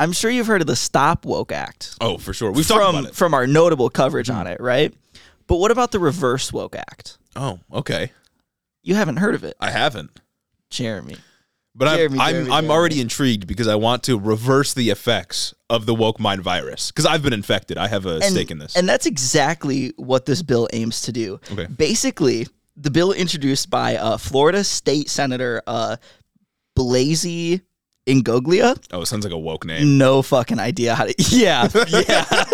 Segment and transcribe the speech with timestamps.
[0.00, 2.50] I'm sure you've heard of the Stop Woke Act Oh, for sure.
[2.50, 3.14] We've talked from about it.
[3.14, 4.94] from our notable coverage on it, right?
[5.46, 7.18] But what about the Reverse Woke Act?
[7.36, 8.12] Oh, okay.
[8.82, 10.18] You haven't heard of it, I haven't.
[10.70, 11.16] Jeremy.
[11.74, 12.68] But I'm Jeremy, I'm, Jeremy, I'm Jeremy.
[12.70, 17.04] already intrigued because I want to reverse the effects of the woke mind virus because
[17.06, 17.76] I've been infected.
[17.76, 18.76] I have a and, stake in this.
[18.76, 21.40] And that's exactly what this bill aims to do.
[21.52, 21.66] Okay.
[21.66, 25.96] Basically, the bill introduced by uh, Florida State Senator uh,
[26.76, 27.60] Blasey
[28.10, 28.76] Ingoglia.
[28.92, 29.98] oh, it sounds like a woke name.
[29.98, 31.14] No fucking idea how to.
[31.30, 32.24] Yeah, yeah.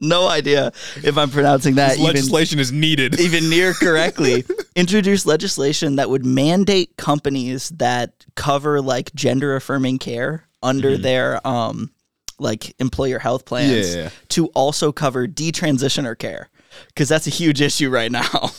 [0.00, 3.18] no idea if I'm pronouncing that This even legislation is needed.
[3.20, 4.44] even near correctly,
[4.76, 11.90] Introduce legislation that would mandate companies that cover like gender affirming care under their um
[12.38, 14.10] like employer health plans yeah.
[14.28, 16.48] to also cover detransitioner care
[16.88, 18.50] because that's a huge issue right now.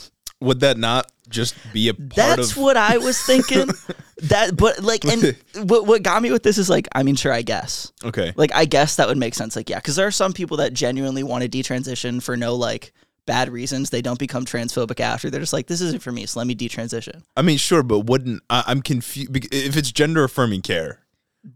[0.41, 2.57] Would that not just be a part That's of?
[2.57, 3.67] what I was thinking.
[4.23, 5.35] that but like and
[5.69, 7.91] what what got me with this is like I mean sure I guess.
[8.03, 8.33] okay.
[8.35, 9.55] Like I guess that would make sense.
[9.55, 12.93] Like yeah, because there are some people that genuinely want to detransition for no like
[13.25, 13.89] bad reasons.
[13.89, 15.29] They don't become transphobic after.
[15.29, 17.23] They're just like this isn't for me, so let me detransition.
[17.35, 20.99] I mean, sure, but wouldn't I, I'm confused if it's gender affirming care?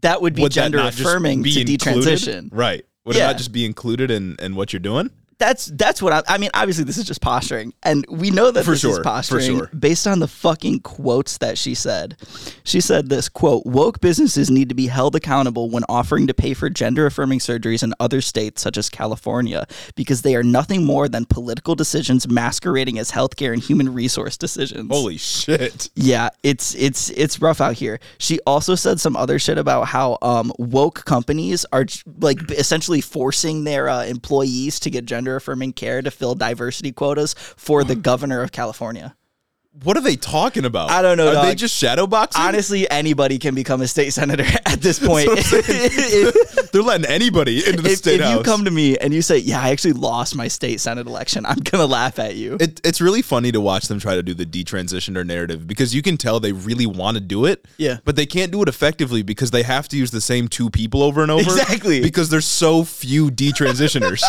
[0.02, 2.18] That would be Would gender affirming be to included?
[2.18, 2.48] detransition.
[2.52, 2.84] Right.
[3.04, 5.10] Would it not just be included in, in what you're doing?
[5.40, 6.50] That's that's what I, I mean.
[6.52, 9.56] Obviously, this is just posturing, and we know that For this is sure, for posturing
[9.56, 9.70] sure.
[9.76, 12.18] based on the fucking quotes that she said.
[12.62, 16.52] She said this quote: "Woke businesses need to be held accountable when offering to pay
[16.52, 21.08] for gender affirming surgeries in other states such as California, because they are nothing more
[21.08, 25.88] than political decisions masquerading as healthcare and human resource decisions." Holy shit.
[25.94, 27.98] Yeah, it's it's it's rough out here.
[28.18, 31.86] She also said some other shit about how um, woke companies are
[32.18, 37.34] like essentially forcing their uh, employees to get gender affirming care to fill diversity quotas
[37.34, 39.16] for the governor of California.
[39.72, 40.90] What are they talking about?
[40.90, 41.56] I don't know, Are they dog.
[41.56, 42.36] just shadowboxing?
[42.36, 45.28] Honestly, anybody can become a state senator at this point.
[45.34, 48.38] That's what I'm if They're letting anybody into the if, state if house.
[48.38, 51.46] you come to me and you say, "Yeah, I actually lost my state senate election,"
[51.46, 52.56] I'm gonna laugh at you.
[52.60, 56.02] it, it's really funny to watch them try to do the detransitioner narrative because you
[56.02, 57.64] can tell they really want to do it.
[57.76, 57.98] Yeah.
[58.04, 61.02] But they can't do it effectively because they have to use the same two people
[61.02, 61.42] over and over.
[61.42, 62.00] Exactly.
[62.00, 64.22] Because there's so few detransitioners.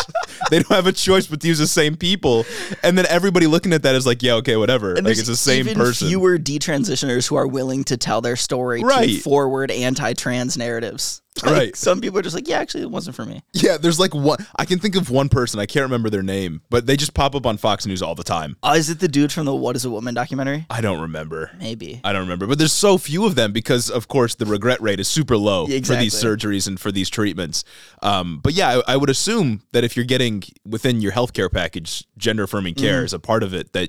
[0.50, 2.44] they don't have a choice but to use the same people.
[2.82, 4.94] And then everybody looking at that is like, yeah, okay, whatever.
[4.94, 6.08] And like it's the same even person.
[6.08, 9.08] Fewer detransitioners who are willing to tell their story Right.
[9.08, 11.20] to forward anti-trans narratives.
[11.42, 11.76] Like, Right.
[11.76, 13.42] Some people are just like, yeah, actually, it wasn't for me.
[13.54, 16.60] yeah, there's like one I can think of one person, I can't remember their name,
[16.68, 18.54] but they just pop up on Fox News all the time.
[18.62, 20.66] Uh, is it the dude from the "What Is a Woman" documentary?
[20.68, 21.50] I don't remember.
[21.58, 22.02] Maybe.
[22.04, 25.00] I don't remember, but there's so few of them because, of course, the regret rate
[25.00, 27.64] is super low Yeah, for these surgeries and for these treatments.
[28.02, 32.04] Um, but yeah, I, I would assume that if you're getting within your healthcare package
[32.18, 33.04] gender affirming care Mm.
[33.04, 33.88] as a part of it, that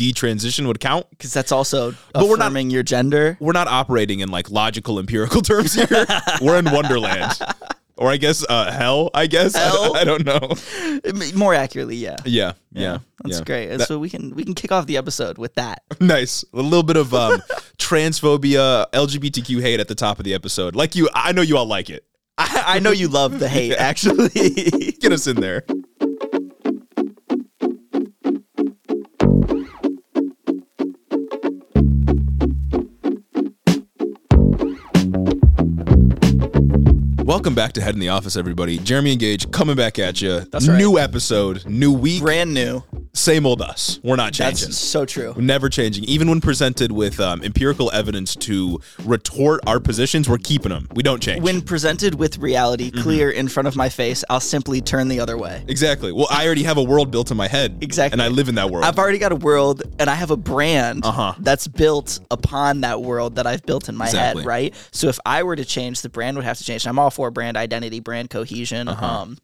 [0.00, 1.06] detransition would count.
[1.10, 3.36] Because that's also But we're not- affirming your gender.
[3.40, 6.06] We're not operating in like logical empirical terms here.
[6.40, 7.38] we're in Wonderland,
[7.96, 9.10] or I guess uh, hell.
[9.14, 9.96] I guess I- Hell?
[9.96, 10.54] I, don't know.
[11.38, 12.16] More accurately, yeah.
[12.24, 13.44] Yeah, yeah, That's yeah.
[13.44, 13.66] great.
[13.76, 15.82] That- so we can we can kick off the episode with that.
[16.00, 16.44] Nice.
[16.54, 17.42] A little bit of um,
[17.78, 20.74] transphobia, LGBTQ hate at the top of the episode.
[20.74, 22.04] Like you, I know you all like it.
[22.38, 24.30] I, I know you love the hate, actually.
[25.00, 25.62] Get us in there.
[37.30, 38.76] Welcome back to Head in the Office, everybody.
[38.76, 40.40] Jeremy and Gage coming back at you.
[40.40, 40.76] That's right.
[40.76, 42.82] New episode, new week, Brand new.
[43.12, 43.98] Same old us.
[44.02, 44.68] We're not changing.
[44.68, 45.34] That's so true.
[45.36, 46.04] Never changing.
[46.04, 50.86] Even when presented with um, empirical evidence to retort our positions, we're keeping them.
[50.94, 51.42] We don't change.
[51.42, 53.02] When presented with reality Mm-hmm.
[53.02, 55.64] clear in front of my face, I'll simply turn the other way.
[55.68, 56.12] Exactly.
[56.12, 57.78] Well, I already have a world built in my head.
[57.82, 58.14] Exactly.
[58.14, 58.84] And I live in that world.
[58.84, 61.34] I've already got a world and I have a brand Uh-huh.
[61.40, 64.42] that's built upon that world that I've built in my Exactly.
[64.42, 64.74] head, right?
[64.92, 66.86] So if I were to change, the brand would have to change.
[66.86, 68.88] I'm all for brand identity, brand cohesion.
[68.88, 69.06] Uh-huh.
[69.06, 69.38] Um,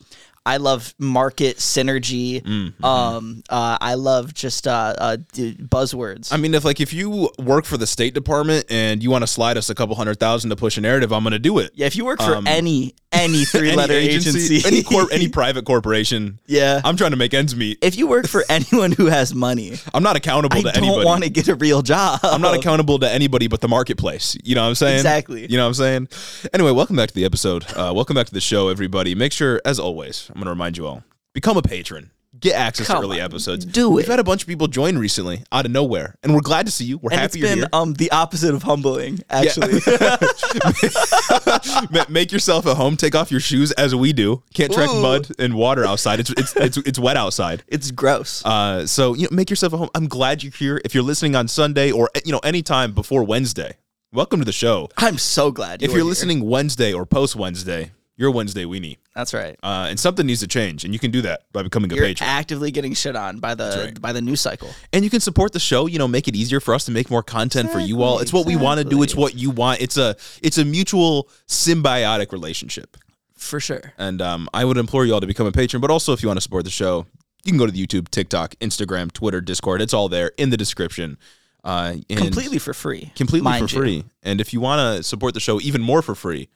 [0.47, 2.41] I love market synergy.
[2.41, 2.85] Mm-hmm.
[2.85, 6.33] Um, uh, I love just uh, uh, buzzwords.
[6.33, 9.27] I mean, if like if you work for the State Department and you want to
[9.27, 11.73] slide us a couple hundred thousand to push a narrative, I'm going to do it.
[11.75, 15.65] yeah, if you work for um, any any three letter agency, any cor- any private
[15.65, 16.81] corporation, yeah.
[16.85, 17.79] I'm trying to make ends meet.
[17.83, 21.25] if you work for anyone who has money, I'm not accountable I to don't want
[21.25, 22.21] to get a real job.
[22.23, 24.37] I'm not accountable to anybody but the marketplace.
[24.45, 24.97] You know what I'm saying?
[24.97, 25.47] Exactly.
[25.51, 26.09] You know what I'm saying?
[26.53, 27.65] Anyway, welcome back to the episode.
[27.73, 29.17] Uh, welcome back to the show, everybody.
[29.17, 31.03] Make sure, as always, I'm going to remind you all,
[31.33, 32.11] become a patron.
[32.39, 33.65] Get access Come to early on, episodes.
[33.65, 34.11] do We've it.
[34.11, 36.85] had a bunch of people join recently out of nowhere, and we're glad to see
[36.85, 36.99] you.
[36.99, 37.69] We're and happy it's you're been here.
[37.73, 39.81] um the opposite of humbling, actually.
[41.91, 42.99] Ma- Make yourself at home.
[42.99, 44.43] Take off your shoes as we do.
[44.53, 45.01] Can't track Ooh.
[45.01, 46.21] mud and water outside.
[46.21, 47.63] It's it's it's, it's wet outside.
[47.69, 48.45] it's gross.
[48.45, 49.89] Uh, so you know, make yourself at home.
[49.95, 50.79] I'm glad you're here.
[50.85, 53.79] If you're listening on Sunday or you know anytime before Wednesday,
[54.13, 54.91] welcome to the show.
[54.99, 55.81] I'm so glad.
[55.81, 55.91] You're here.
[55.91, 56.09] If you're here.
[56.11, 58.97] listening Wednesday or post Wednesday, you're a Wednesday weenie.
[59.15, 59.57] that's right.
[59.63, 62.07] Uh, and something needs to change, and you can do that by becoming a You're
[62.07, 62.29] patron.
[62.31, 64.01] actively getting shit on by the right.
[64.01, 64.71] by the news cycle.
[64.93, 65.87] and you can support the show.
[65.87, 68.19] You know, make it easier for us to make more content for you all.
[68.21, 69.03] It's what we want to do.
[69.03, 69.81] It's what you want.
[69.81, 72.97] It's a it's a mutual symbiotic relationship.
[73.35, 73.93] For sure.
[73.99, 75.81] And um, I would implore you all to become a patron.
[75.83, 77.07] But also, if you want to support the show,
[77.45, 79.83] you can go to the YouTube, TikTok, Instagram, Twitter, Discord.
[79.83, 81.19] It's all there in the description.
[81.63, 83.13] Uh, Completely for free.
[83.17, 83.69] completely for you.
[83.69, 84.05] free.
[84.23, 86.49] And if you want to support the show even more for free,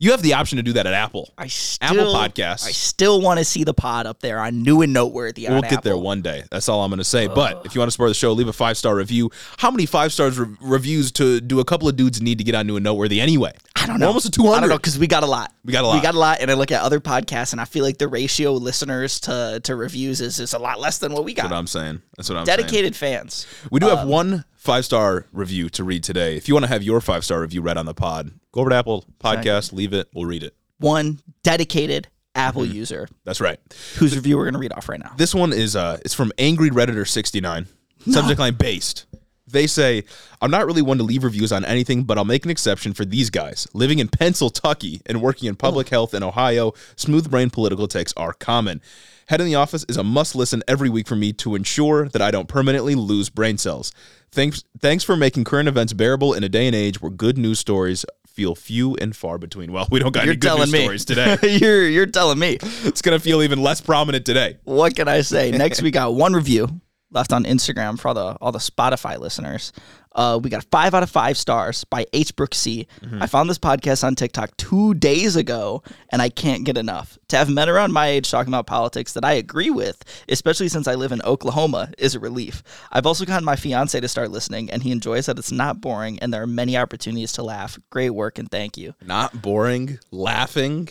[0.00, 1.32] you have the option to do that at Apple.
[1.38, 2.66] I still, Apple Podcasts.
[2.66, 5.46] I still want to see the pod up there on new and noteworthy.
[5.48, 6.42] We'll get there one day.
[6.50, 7.28] That's all I'm going to say.
[7.28, 9.30] But if you want to support the show, leave a five star review.
[9.58, 12.54] How many five stars re- reviews to do a couple of dudes need to get
[12.56, 13.52] on new and noteworthy anyway?
[13.76, 14.06] I don't We're know.
[14.08, 14.66] almost at I don't 200.
[14.68, 15.52] know because we got a lot.
[15.64, 15.94] We got a lot.
[15.94, 18.08] We got a lot, and I look at other podcasts, and I feel like the
[18.08, 21.54] ratio listeners to to reviews is is a lot less than what we That's got.
[21.54, 22.00] what I'm saying.
[22.16, 22.56] That's what I'm saying.
[22.58, 23.46] Dedicated fans.
[23.70, 26.36] We do Um, have one five star review to read today.
[26.36, 28.70] If you want to have your five star review read on the pod, go over
[28.70, 30.08] to Apple Podcast, leave it.
[30.14, 30.54] We'll read it.
[30.78, 32.74] One dedicated Apple Mm-hmm.
[32.74, 33.58] user That's right.
[33.96, 35.12] whose review we're gonna read off right now.
[35.16, 37.66] This one is uh it's from Angry Redditor 69.
[38.10, 39.06] Subject line based.
[39.50, 40.04] They say,
[40.40, 43.04] I'm not really one to leave reviews on anything, but I'll make an exception for
[43.04, 43.66] these guys.
[43.72, 48.32] Living in Pennsylvania and working in public health in Ohio, smooth brain political takes are
[48.32, 48.80] common.
[49.26, 52.20] Head in the office is a must listen every week for me to ensure that
[52.20, 53.92] I don't permanently lose brain cells.
[54.32, 57.58] Thanks thanks for making current events bearable in a day and age where good news
[57.58, 59.72] stories feel few and far between.
[59.72, 61.36] Well, we don't got You're any good telling news me stories today.
[61.58, 62.58] you're you're telling me.
[62.60, 64.58] it's gonna feel even less prominent today.
[64.64, 65.50] What can I say?
[65.52, 66.80] Next, we got one review
[67.12, 69.72] left on Instagram for all the all the Spotify listeners.
[70.12, 72.34] Uh, we got five out of five stars by H.
[72.34, 72.88] Brooke C.
[73.20, 77.16] I found this podcast on TikTok two days ago, and I can't get enough.
[77.28, 80.88] To have men around my age talking about politics that I agree with, especially since
[80.88, 82.64] I live in Oklahoma, is a relief.
[82.90, 86.18] I've also gotten my fiance to start listening, and he enjoys that it's not boring
[86.18, 87.78] and there are many opportunities to laugh.
[87.90, 88.94] Great work, and thank you.
[89.04, 90.88] not boring, laughing,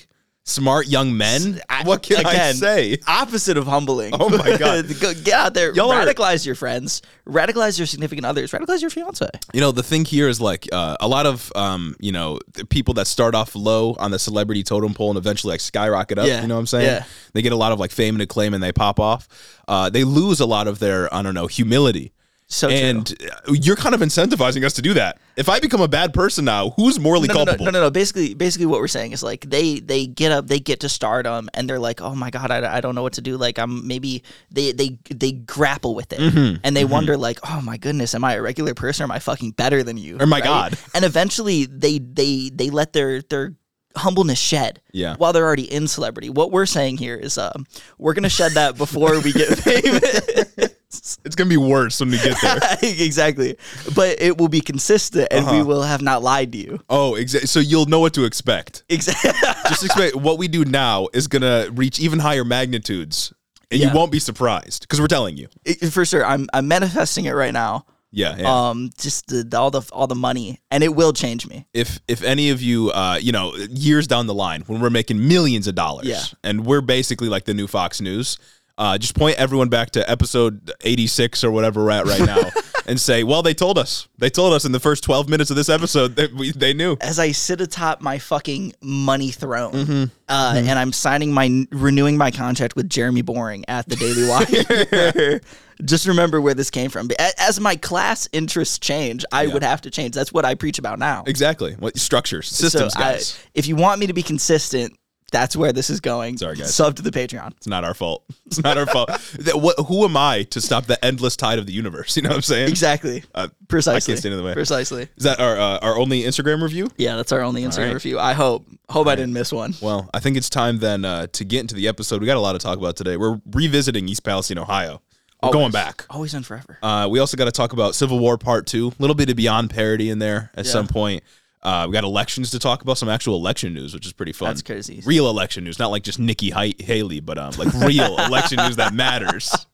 [0.49, 1.61] smart young men.
[1.83, 2.97] What can I say?
[3.07, 4.13] Opposite of humbling.
[4.19, 4.85] Oh my God.
[4.99, 8.89] Go, get out there, Y'all are- radicalize your friends, radicalize your significant others, radicalize your
[8.89, 9.29] fiance.
[9.53, 12.65] You know, the thing here is like uh, a lot of um, you know the
[12.65, 16.27] people that start off low on the celebrity totem pole and eventually like skyrocket up.
[16.27, 16.85] Yeah, You know what I'm saying?
[16.85, 17.03] yeah.
[17.33, 19.27] They get a lot of like fame and acclaim and they pop off.
[19.67, 22.11] Uh, they lose a lot of their I don't know humility.
[22.51, 23.15] So and
[23.47, 25.19] uh, you're kind of incentivizing us to do that.
[25.35, 27.65] If I become a bad person now, who's morally no, no, no, culpable?
[27.65, 27.91] no, no, no.
[27.91, 31.49] Basically, basically, what we're saying is like they they get up, they get to stardom,
[31.53, 33.37] and they're like, oh my god, I, I don't know what to do.
[33.37, 37.61] Like I'm maybe they they they grapple with it, Mm-hmm, and they wonder like, oh
[37.61, 39.03] my goodness, am I a regular person?
[39.03, 40.17] Or am I fucking better than you?
[40.19, 40.75] Or my God.
[40.95, 43.53] And eventually, they they they let their their
[43.95, 44.81] humbleness shed.
[44.91, 45.15] Yeah.
[45.17, 47.67] While they're already in celebrity, what we're saying here is, um,
[47.99, 50.73] we're gonna shed that before we get famous.
[50.91, 52.57] It's gonna be worse when we get there.
[52.81, 53.55] exactly.
[53.95, 55.65] But it will be consistent and we Uh-huh.
[55.65, 56.79] will have not lied to you.
[56.89, 57.47] oh, exactly.
[57.47, 58.83] So you'll know what to expect.
[58.89, 59.31] Exactly.
[59.69, 63.31] Just expect what we do now is gonna reach even higher magnitudes,
[63.69, 63.89] and Yeah.
[63.89, 65.47] you won't be surprised because we're telling you.
[65.91, 66.25] For sure.
[66.25, 67.85] I'm I'm manifesting it right now.
[68.11, 68.69] Yeah, yeah.
[68.69, 71.67] Um just the, the- all the all the money and it will change me.
[71.75, 75.27] if if any of you, uh, you know, years down the line when we're making
[75.27, 76.23] millions of dollars, Yeah.
[76.43, 78.39] and we're basically like the new Fox News.
[78.79, 82.49] Uh, just point everyone back to episode 86 or whatever we're at right now
[82.87, 84.07] and say, well, they told us.
[84.17, 86.95] They told us in the first 12 minutes of this episode that we, they knew.
[87.01, 90.03] As I sit atop my fucking money throne, Mm-hmm.
[90.29, 95.41] uh, and I'm signing my renewing my contract with Jeremy Boring at the Daily Wire.
[95.85, 97.09] Just remember where this came from.
[97.37, 100.13] As my class interests change, I would have to change.
[100.13, 101.23] That's what I preach about now.
[101.25, 101.73] Exactly.
[101.75, 103.39] What structures, systems, so I- guys.
[103.53, 104.97] if you want me to be consistent,
[105.29, 106.37] that's where this is going.
[106.37, 106.73] Sorry, guys.
[106.73, 107.51] Sub to the Patreon.
[107.57, 108.23] it's not our fault.
[108.49, 109.09] It's not our fault.
[109.39, 112.15] That- what, who am I to stop the endless tide of the universe?
[112.19, 112.67] You know what I'm saying?
[112.69, 113.23] Exactly.
[113.35, 113.97] Uh, Precisely.
[113.97, 114.53] I can't stand in the way.
[114.53, 115.03] Precisely.
[115.17, 116.89] Is that our uh, our only Instagram review?
[116.97, 117.93] Yeah, that's our only Instagram right.
[117.93, 118.17] review.
[118.19, 118.65] I hope.
[118.89, 119.75] Hope I didn't miss one.
[119.81, 122.21] Well, I think it's time then uh, to get into the episode.
[122.21, 123.17] We got a lot to talk about today.
[123.17, 125.01] We're revisiting East Palestine, Ohio.
[125.43, 126.05] We're going back.
[126.09, 126.79] Always and forever.
[126.81, 128.87] Uh, we also got to talk about Civil War Part Two.
[128.87, 130.71] A little bit of Beyond Parody in there at Yeah.
[130.71, 131.23] some point.
[131.61, 134.49] Uh, we got elections to talk about, some actual election news, which is pretty fun.
[134.49, 135.01] That's crazy.
[135.05, 138.93] Real election news, not like just Nikki Haley, but um, like real election news that
[138.93, 139.53] matters.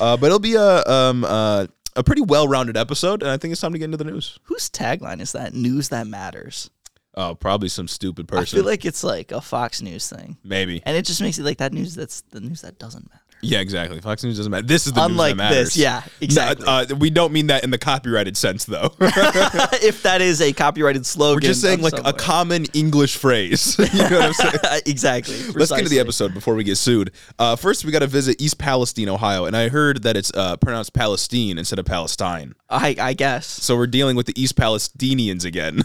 [0.00, 3.60] Uh, but it'll be a um uh, a pretty well-rounded episode, and I think it's
[3.60, 4.38] time to get into the news.
[4.44, 5.52] Whose tagline is that?
[5.52, 6.70] News that matters.
[7.14, 8.58] Oh, probably some stupid person.
[8.58, 10.36] I feel like it's like a Fox News thing.
[10.44, 10.80] Maybe.
[10.86, 13.24] And it just makes it like that news that's the news that doesn't matter.
[13.42, 14.00] Yeah, exactly.
[14.00, 14.66] Fox News doesn't matter.
[14.66, 15.74] This is the Unlike news that matters.
[15.74, 16.66] this, yeah, exactly.
[16.66, 18.94] No, uh, we don't mean that in the copyrighted sense, though.
[19.00, 23.78] if that is a copyrighted slogan, We're just saying like a common English phrase.
[23.92, 24.82] you know what I'm saying?
[24.86, 25.36] exactly.
[25.52, 27.12] Let's get into the episode before we get sued.
[27.38, 30.56] Uh, first, we got to visit East Palestine, Ohio, and I heard that it's uh,
[30.56, 32.54] pronounced Palestine instead of Palestine.
[32.68, 33.46] I, I guess.
[33.46, 35.82] So we're dealing with the East Palestinians again,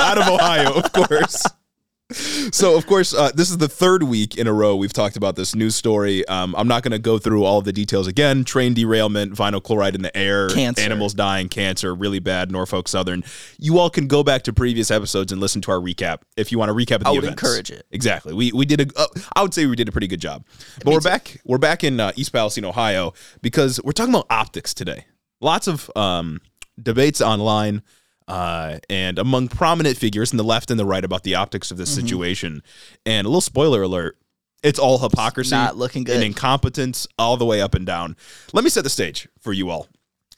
[0.00, 1.46] out of Ohio, of course.
[2.12, 5.36] So, of course, uh, this is the third week in a row we've talked about
[5.36, 6.26] this news story.
[6.26, 8.44] Um, I'm not going to go through all the details again.
[8.44, 10.82] Train derailment, vinyl chloride in the air, Cancer.
[10.82, 12.50] animals dying, cancer, really bad.
[12.50, 13.22] Norfolk Southern.
[13.58, 16.58] You all can go back to previous episodes and listen to our recap if you
[16.58, 17.42] want to recap of the I would events.
[17.42, 17.86] encourage it.
[17.90, 18.34] Exactly.
[18.34, 18.86] We we did a.
[19.00, 20.44] Uh, I would say we did a pretty good job.
[20.84, 21.40] But we're back.
[21.44, 23.12] We're back in uh, East Palestine, Ohio,
[23.42, 25.06] because we're talking about optics today.
[25.40, 26.40] Lots of um,
[26.82, 27.82] debates online
[28.30, 31.76] uh, and among prominent figures in the left and the right about the optics of
[31.76, 32.06] this Mm-hmm.
[32.06, 32.62] situation.
[33.04, 34.16] And a little spoiler alert:
[34.62, 36.16] it's all hypocrisy, not looking good.
[36.16, 38.16] and incompetence all the way up and down.
[38.52, 39.88] Let me set the stage for you all.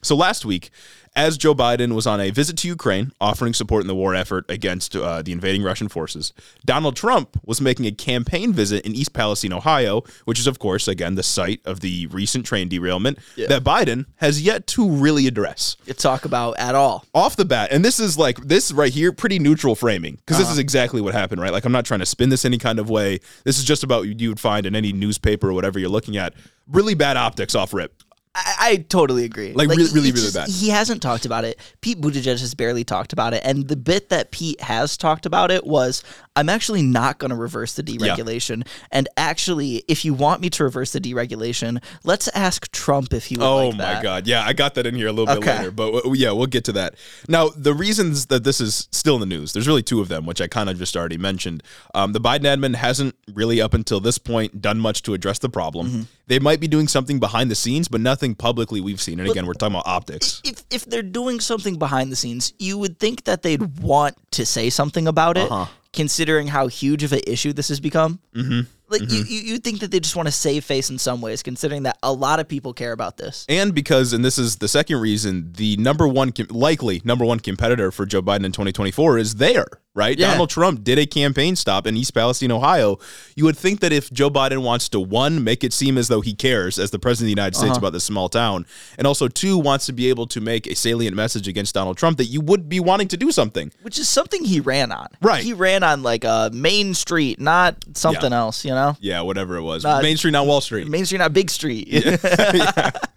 [0.03, 0.69] So last week,
[1.15, 4.45] as Joe Biden was on a visit to Ukraine, offering support in the war effort
[4.49, 6.33] against uh, the invading Russian forces,
[6.65, 10.87] Donald Trump was making a campaign visit in East Palestine, Ohio, which is, of course,
[10.87, 15.77] again, the site of the recent train derailment that Biden has yet to really address
[15.85, 17.05] to talk about at all.
[17.13, 20.43] off the bat, and this is like this right here, pretty neutral framing because Uh-huh.
[20.45, 21.53] this is exactly what happened, right?
[21.53, 23.19] Like I'm not trying to spin this any kind of way.
[23.43, 26.17] This is just about what you would find in any newspaper or whatever you're looking
[26.17, 26.33] at.
[26.67, 27.93] Really bad optics off rip.
[28.35, 29.53] I, I totally agree.
[29.53, 30.49] Like, really- really, really just- bad.
[30.49, 31.59] He hasn't talked about it.
[31.81, 35.51] Pete Buttigieg has barely talked about it, and the bit that Pete has talked about
[35.51, 36.03] it was,
[36.35, 40.63] "I'm actually not going to reverse the deregulation, and actually, if you want me to
[40.63, 43.45] reverse the deregulation, let's ask Trump if he would.
[43.45, 45.71] Oh like my that." god, yeah, I got that in here a little bit later,
[45.71, 46.95] but w- yeah, we'll get to that.
[47.27, 50.25] Now, the reasons that this is still in the news, there's really two of them,
[50.25, 51.63] which I kind of just already mentioned.
[51.93, 55.49] Um, the Biden admin hasn't really, up until this point, done much to address the
[55.49, 55.87] problem.
[55.87, 56.01] Mm-hmm.
[56.27, 59.19] They might be doing something behind the scenes, but nothing publicly we've seen.
[59.19, 60.41] And again, we're talking about optics.
[60.45, 64.45] If if they're doing something behind the scenes, you would think that they'd want to
[64.45, 65.65] say something about it, Uh-huh.
[65.93, 68.19] Considering how huge of an issue this has become.
[68.35, 68.61] Mm-hmm.
[68.89, 71.41] Like you, you, you think that they just want to save face in some ways,
[71.41, 73.45] considering that a lot of people care about this.
[73.49, 77.91] And because, and this is the second reason, the number one, likely number one competitor
[77.91, 80.17] for Joe Biden in 2024 is there, right?
[80.17, 80.31] Yeah.
[80.31, 82.97] Donald Trump did a campaign stop in East Palestine, Ohio.
[83.35, 86.21] You would think that if Joe Biden wants to, one, make it seem as though
[86.21, 87.65] he cares as the president of the United Uh-huh.
[87.65, 88.65] States about this small town,
[88.97, 92.17] and also two, wants to be able to make a salient message against Donald Trump,
[92.17, 93.71] that you would be wanting to do something.
[93.83, 95.07] which is something he ran on.
[95.21, 95.43] Right.
[95.43, 98.37] He ran on like a Main Street, not something Yeah.
[98.39, 98.97] else, you know?
[98.99, 99.85] Yeah, whatever it was.
[99.85, 100.87] Uh, Main Street, not Wall Street.
[100.87, 101.87] Main Street, not Big Street.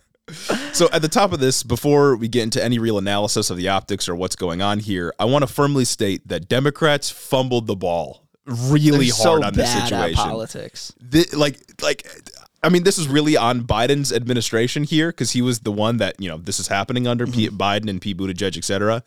[0.72, 3.68] So at the top of this, before we get into any real analysis of the
[3.68, 7.76] optics or what's going on here, I want to firmly state that Democrats fumbled the
[7.76, 10.14] ball really They're hard so on this situation.
[10.14, 10.92] politics.
[11.10, 12.06] Thi- like like
[12.62, 16.20] I mean, this is really on Biden's administration here because he was the one that
[16.20, 17.56] you know this is happening under Pete mm-hmm.
[17.56, 19.02] Biden and Pete Buttigieg, et cetera.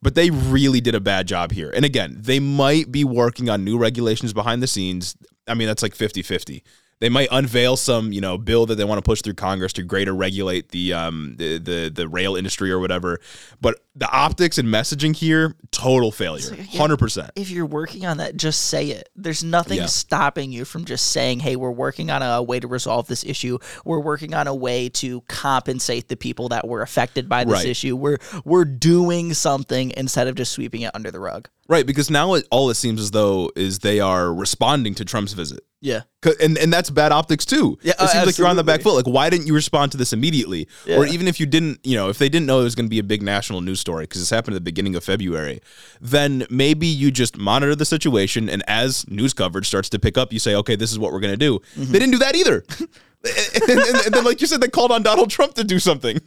[0.00, 1.70] But they really did a bad job here.
[1.74, 5.16] And again, they might be working on new regulations behind the scenes.
[5.46, 6.62] I mean, that's like 50-50.
[7.02, 9.82] They might unveil some, you know, bill that they want to push through Congress to
[9.82, 13.18] greater regulate the um the the, the rail industry or whatever.
[13.60, 17.32] But the optics and messaging here, total failure, hundred percent.
[17.34, 19.08] If you're working on that, just say it.
[19.16, 19.86] There's nothing Yeah.
[19.86, 23.58] stopping you from just saying, hey, we're working on a way to resolve this issue.
[23.84, 27.66] We're working on a way to compensate the people that were affected by this Right.
[27.66, 27.96] issue.
[27.96, 31.48] We're we're doing something instead of just sweeping it under the rug.
[31.68, 35.32] Right, because now it, all it seems as though is they are responding to Trump's
[35.32, 35.60] visit.
[35.80, 36.02] Yeah,
[36.40, 37.76] And and that's bad optics too.
[37.82, 38.94] Yeah, it uh, seems like you're on the back foot.
[38.94, 40.68] Like, why didn't you respond to this immediately?
[40.88, 42.90] Or even if you didn't, you know, if they didn't know it was going to
[42.90, 45.60] be a big national news story because this happened at the beginning of February,
[46.00, 50.32] then maybe you just monitor the situation, and as news coverage starts to pick up,
[50.32, 51.58] you say, okay, this is what we're going to do.
[51.58, 51.92] Mm-hmm.
[51.92, 52.64] They didn't do that either.
[53.68, 56.20] and, and- and then, like you said, they called on Donald Trump to do something.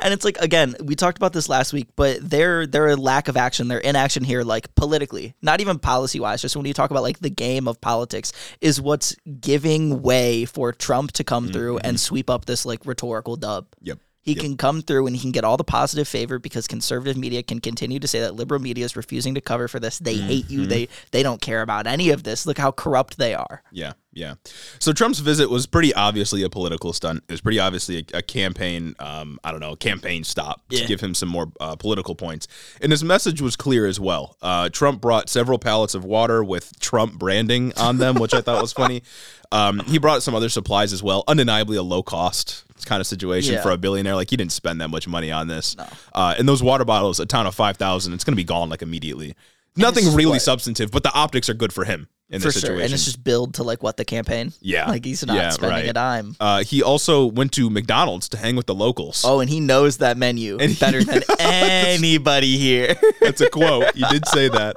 [0.00, 3.36] And it's like again, we talked about this last week, but their their lack of
[3.36, 7.02] action, their inaction here, like politically, not even policy wise, just when you talk about
[7.02, 11.78] like the game of politics, is what's giving way for Trump to come mm-hmm, through
[11.78, 11.96] and mm-hmm.
[11.96, 13.66] sweep up this like rhetorical dub.
[13.82, 13.98] Yep.
[14.22, 17.42] He can come through and he can get all the positive favor because conservative media
[17.42, 19.98] can continue to say that liberal media is refusing to cover for this.
[19.98, 20.66] They hate you.
[20.66, 22.44] They they don't care about any of this.
[22.44, 23.62] Look how corrupt they are.
[23.72, 24.34] Yeah, yeah.
[24.78, 27.24] So Trump's visit was pretty obviously a political stunt.
[27.28, 30.86] It was pretty obviously a, a campaign, um, I don't know, campaign stop to Yeah.
[30.86, 32.46] give him some more uh, political points.
[32.82, 34.36] And his message was clear as well.
[34.42, 38.60] Uh, Trump brought several pallets of water with Trump branding on them, which I thought
[38.60, 39.02] was funny.
[39.52, 41.24] Um, he brought some other supplies as well.
[41.26, 43.62] Undeniably a low cost kind of situation Yeah.
[43.62, 44.14] for a billionaire.
[44.14, 45.76] Like he didn't spend that much money on this.
[46.14, 48.68] Uh, and those water bottles, a ton of five thousand, it's going to be gone
[48.70, 49.34] like immediately.
[49.76, 52.60] Nothing really what- substantive, but the optics are good for him in for this sure.
[52.62, 52.84] situation.
[52.86, 54.52] And it's just build to like what the campaign.
[54.60, 54.88] Yeah.
[54.88, 55.88] like he's not Yeah, spending right.
[55.88, 56.36] a dime.
[56.40, 59.24] uh, he also went to McDonald's to hang with the locals.
[59.26, 62.94] Oh, and he knows that menu And better than anybody here.
[63.20, 63.94] That's a quote.
[63.96, 64.76] You did say that.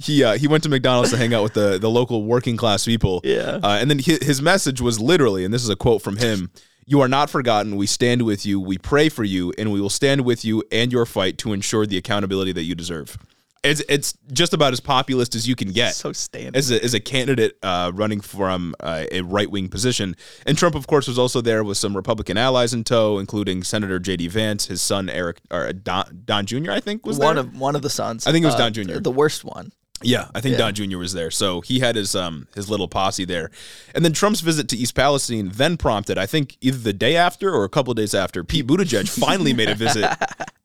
[0.00, 2.84] He uh, he went to McDonald's to hang out with the the local working class
[2.84, 3.20] people.
[3.22, 3.60] Yeah.
[3.62, 6.50] Uh, and then hi- his message was literally, and this is a quote from him:
[6.86, 7.76] "You are not forgotten.
[7.76, 8.58] We stand with you.
[8.60, 11.86] We pray for you, and we will stand with you and your fight to ensure
[11.86, 13.18] the accountability that you deserve."
[13.66, 15.94] It's it's just about as populist as you can get.
[15.94, 16.56] so standard.
[16.56, 20.16] as a, as a candidate uh, running from uh, a right wing position.
[20.46, 23.98] And Trump, of course, was also there with some Republican allies in tow, including Senator
[23.98, 24.28] J.D.
[24.28, 26.70] Vance, his son Eric or Don, Don Jr.
[26.70, 27.44] I think was one there.
[27.44, 28.26] of one of the sons.
[28.26, 28.98] I think it was uh, Don Jr..
[28.98, 29.72] The worst one.
[30.02, 30.70] Yeah, I think Yeah.
[30.70, 30.98] Don Jr.
[30.98, 33.50] was there, so he had his um his little posse there,
[33.94, 37.50] and then Trump's visit to East Palestine then prompted, I think, either the day after
[37.52, 40.10] or a couple of days after, Pete Buttigieg finally made a visit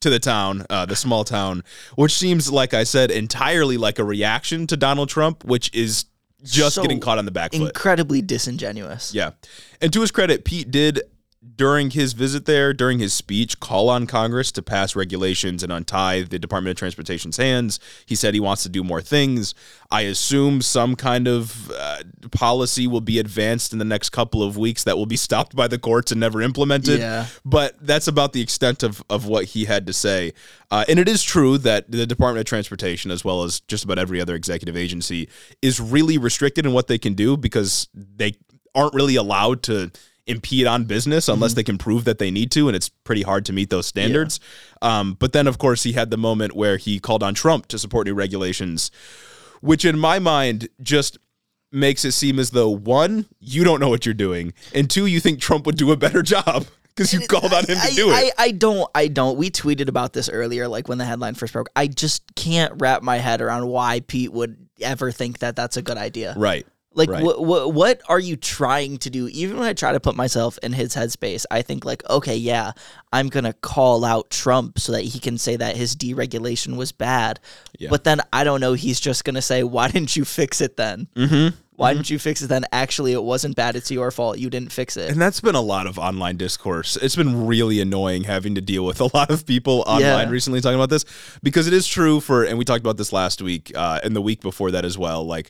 [0.01, 1.63] to the town, uh, the small town,
[1.95, 6.05] which seems like I said entirely like a reaction to Donald Trump, which is
[6.43, 7.61] just So getting caught on the back foot.
[7.61, 9.13] Incredibly disingenuous.
[9.13, 9.31] Yeah.
[9.79, 11.01] And to his credit, Pete did
[11.61, 16.23] during his visit there, during his speech, call on Congress to pass regulations and untie
[16.23, 17.79] the Department of Transportation's hands.
[18.07, 19.53] He said he wants to do more things.
[19.91, 22.01] I assume some kind of uh,
[22.31, 25.67] policy will be advanced in the next couple of weeks that will be stopped by
[25.67, 26.99] the courts and never implemented.
[26.99, 27.27] Yeah.
[27.45, 30.33] But that's about the extent of, of what he had to say.
[30.71, 33.99] Uh, and it is true that the Department of Transportation, as well as just about
[33.99, 35.29] every other executive agency,
[35.61, 38.33] is really restricted in what they can do because they
[38.73, 39.91] aren't really allowed to
[40.27, 43.45] impede on business unless they can prove that they need to, and it's pretty hard
[43.45, 44.39] to meet those standards.
[44.81, 47.79] Um, but then, of course, he had the moment where he called on Trump to
[47.79, 48.91] support new regulations,
[49.61, 51.17] which in my mind just
[51.71, 55.19] makes it seem as though one, you don't know what you're doing, and two, you
[55.19, 58.09] think Trump would do a better job because you called on him to I, do
[58.11, 58.13] it.
[58.13, 59.37] I, I don't I don't.
[59.37, 61.69] We tweeted about this earlier, like when the headline first broke.
[61.75, 65.81] I just can't wrap my head around why Pete would ever think that that's a
[65.81, 66.35] good idea.
[66.37, 66.65] right.
[66.93, 67.23] Like, Right.
[67.23, 69.29] what what what are you trying to do?
[69.29, 72.73] Even when I try to put myself in his headspace, I think like, okay, yeah,
[73.13, 77.39] I'm gonna call out Trump so that he can say that his deregulation was bad.
[77.79, 77.89] Yeah.
[77.89, 78.73] But then I don't know.
[78.73, 81.07] He's just gonna say, why didn't you fix it then?
[81.15, 81.55] Mm-hmm.
[81.77, 82.65] Why didn't you fix it then?
[82.71, 83.75] Actually, it wasn't bad.
[83.75, 84.37] It's your fault.
[84.37, 85.09] You didn't fix it.
[85.11, 86.95] And that's been a lot of online discourse.
[86.97, 90.29] It's been really annoying having to deal with a lot of people online Yeah.
[90.29, 91.05] recently talking about this
[91.41, 94.21] because it is true for, and we talked about this last week uh, and the
[94.21, 95.25] week before that as well.
[95.25, 95.49] Like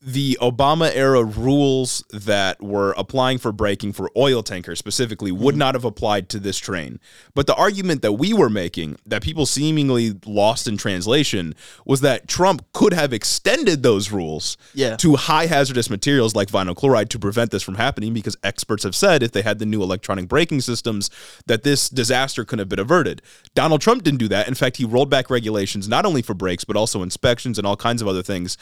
[0.00, 5.58] the Obama era rules that were applying for braking for oil tankers specifically would Mm-hmm.
[5.58, 7.00] not have applied to this train.
[7.34, 12.28] But the argument that we were making that people seemingly lost in translation was that
[12.28, 14.94] Trump could have extended those rules Yeah.
[14.98, 18.94] to high hazardous materials like vinyl chloride to prevent this from happening because experts have
[18.94, 21.10] said if they had the new electronic braking systems
[21.46, 23.20] that this disaster could have been averted.
[23.56, 24.46] Donald Trump didn't do that.
[24.46, 27.76] In fact, he rolled back regulations not only for brakes but also inspections and all
[27.76, 28.56] kinds of other things.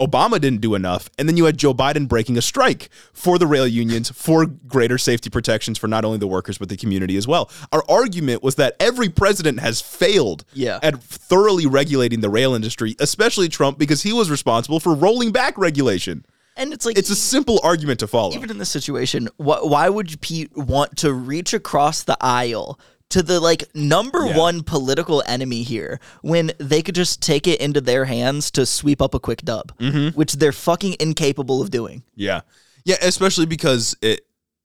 [0.00, 1.10] Obama didn't do enough.
[1.18, 4.96] And then you had Joe Biden breaking a strike for the rail unions for greater
[4.98, 7.50] safety protections for not only the workers but the community as well.
[7.72, 10.78] Our argument was that every president has failed Yeah.
[10.82, 15.58] at thoroughly regulating the rail industry, especially Trump because he was responsible for rolling back
[15.58, 16.24] regulation.
[16.56, 18.34] and it's like It's a simple argument to follow.
[18.34, 22.80] even in this situation, wh- why would Pete want to reach across the aisle
[23.10, 24.36] to the like number Yeah.
[24.36, 29.00] one political enemy here when they could just take it into their hands to sweep
[29.00, 30.16] up a quick dub, Mm-hmm.
[30.16, 32.02] which they're fucking incapable of doing.
[32.14, 32.42] Yeah.
[32.84, 34.20] Yeah, especially because it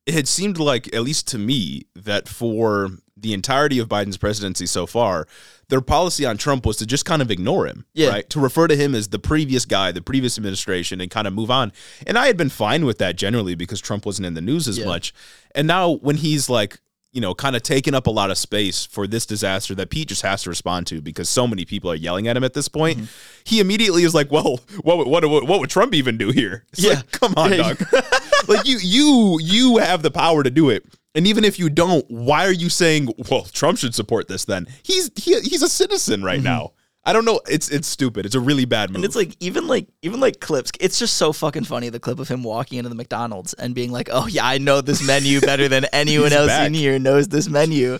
[0.06, 4.66] it had seemed like, at least to me, that for the entirety of Biden's presidency
[4.66, 5.26] so far,
[5.70, 7.86] their policy on Trump was to just kind of ignore him.
[7.94, 8.10] Yeah.
[8.10, 8.30] Right.
[8.32, 11.50] To refer to him as the previous guy, the previous administration, and kind of move
[11.50, 11.72] on.
[12.06, 14.78] And I had been fine with that generally because Trump wasn't in the news as
[14.78, 14.86] Yeah.
[14.88, 15.14] much.
[15.56, 16.82] And now when he's like,
[17.14, 20.10] you know, kind of taking up a lot of space for this disaster that Pete
[20.10, 22.68] just has to respond to because so many people are yelling at him at this
[22.68, 22.98] point.
[22.98, 23.06] Mm-hmm.
[23.46, 26.66] He immediately is like, "Well, what would- what would- what would Trump even do here?"
[26.74, 26.94] It's Yeah.
[26.96, 27.74] like, come on, Yeah.
[27.74, 27.86] dog.
[28.48, 30.84] like you you you have the power to do it.
[31.16, 34.46] And even if you don't, why are you saying, "Well, Trump should support this"?
[34.46, 36.72] Then he's he, he's a citizen right now.
[37.06, 37.42] I don't know.
[37.50, 38.26] It's it's stupid.
[38.26, 38.96] It's a really bad move.
[38.98, 40.72] And it's like even like even like clips.
[40.80, 43.92] It's just so fucking funny the clip of him walking into the McDonald's and being
[43.92, 46.68] like, "Oh yeah, I know this menu better than anyone else back.
[46.68, 48.00] in here knows this menu,"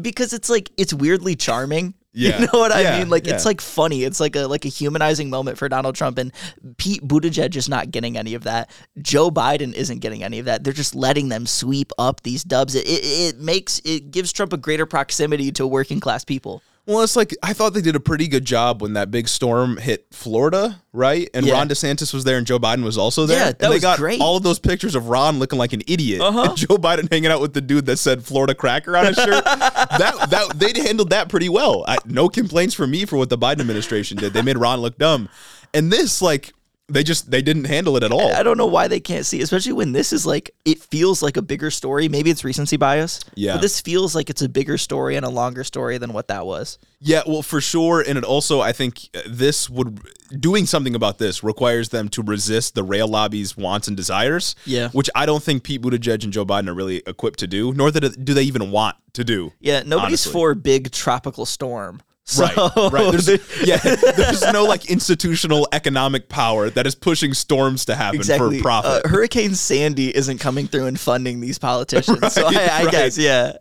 [0.00, 1.94] because it's like it's weirdly charming.
[2.12, 2.40] Yeah.
[2.40, 3.08] You know what I Yeah, mean?
[3.08, 4.02] Like it's like funny.
[4.02, 6.32] It's like a like a humanizing moment for Donald Trump and
[6.76, 8.68] Pete Buttigieg is not getting any of that.
[9.00, 10.64] Joe Biden isn't getting any of that.
[10.64, 12.74] They're just letting them sweep up these dubs.
[12.74, 13.04] It, it,
[13.36, 16.64] it makes it gives Trump a greater proximity to working class people.
[16.90, 19.76] Well, it's like I thought they did a pretty good job when that big storm
[19.76, 21.30] hit Florida, right?
[21.34, 21.54] And Yeah.
[21.54, 23.38] Ron DeSantis was there, and Joe Biden was also there.
[23.38, 24.20] Yeah, and that they was got great.
[24.20, 26.40] all of those pictures of Ron looking like an idiot, Uh-huh.
[26.48, 29.44] and Joe Biden hanging out with the dude that said Florida cracker on his shirt.
[29.44, 31.84] that that they handled that pretty well.
[31.86, 34.32] I, no complaints from me for what the Biden administration did.
[34.32, 35.28] They made Ron look dumb,
[35.72, 36.52] and this like
[36.90, 38.34] they just they didn't handle it at all.
[38.34, 41.36] I don't know why they can't see, especially when this is like it feels like
[41.36, 42.08] a bigger story.
[42.08, 43.20] Maybe it's recency bias.
[43.34, 43.54] Yeah.
[43.54, 46.46] But this feels like it's a bigger story and a longer story than what that
[46.46, 46.78] was.
[47.02, 50.00] Yeah, well, for sure, and it also I think uh, this would
[50.38, 54.54] doing something about this requires them to resist the rail lobby's wants and desires.
[54.66, 54.88] Yeah.
[54.90, 57.90] which I don't think Pete Buttigieg and Joe Biden are really equipped to do, nor
[57.90, 59.52] that do they even want to do.
[59.60, 60.32] Yeah, nobody's honestly.
[60.32, 62.02] for big tropical storm.
[62.30, 63.10] So Right, right.
[63.10, 63.28] There's,
[63.66, 68.58] yeah, there's no like institutional economic power that is pushing storms to happen exactly.
[68.58, 69.04] for profit.
[69.04, 72.20] Uh, Hurricane Sandy isn't coming through and funding these politicians.
[72.32, 72.90] so I, I right.
[72.90, 73.56] guess, yeah.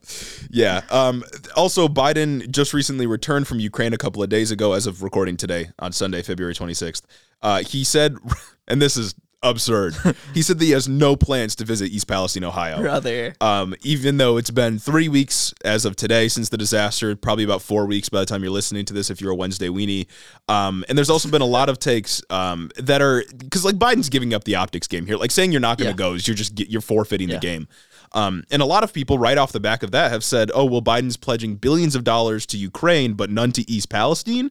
[0.52, 0.82] Yeah.
[0.92, 1.24] Um,
[1.56, 5.36] also, Biden just recently returned from Ukraine a couple of days ago, as of recording
[5.36, 7.02] today on Sunday, February 26th.
[7.42, 8.18] Uh, he said,
[8.68, 9.96] and this is absurd.
[10.34, 12.82] he said that he has no plans to visit East Palestine, Ohio.
[12.82, 13.34] Brother.
[13.42, 17.62] Um, even though it's been three weeks as of today since the disaster, probably about
[17.62, 20.08] four weeks by the time you're listening to this, if you're a Wednesday weenie.
[20.48, 24.10] Um, and there's also been a lot of takes um, that are because like Biden's
[24.10, 26.10] giving up the optics game here, like saying you're not going to Yeah.
[26.10, 27.36] go is you're just you're forfeiting Yeah.
[27.36, 27.68] the game.
[28.14, 30.66] Um, and a lot of people right off the back of that have said, "Oh,
[30.66, 34.50] well, Biden's pledging billions of dollars to Ukraine, but none to East Palestine,"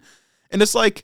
[0.53, 1.03] and it's like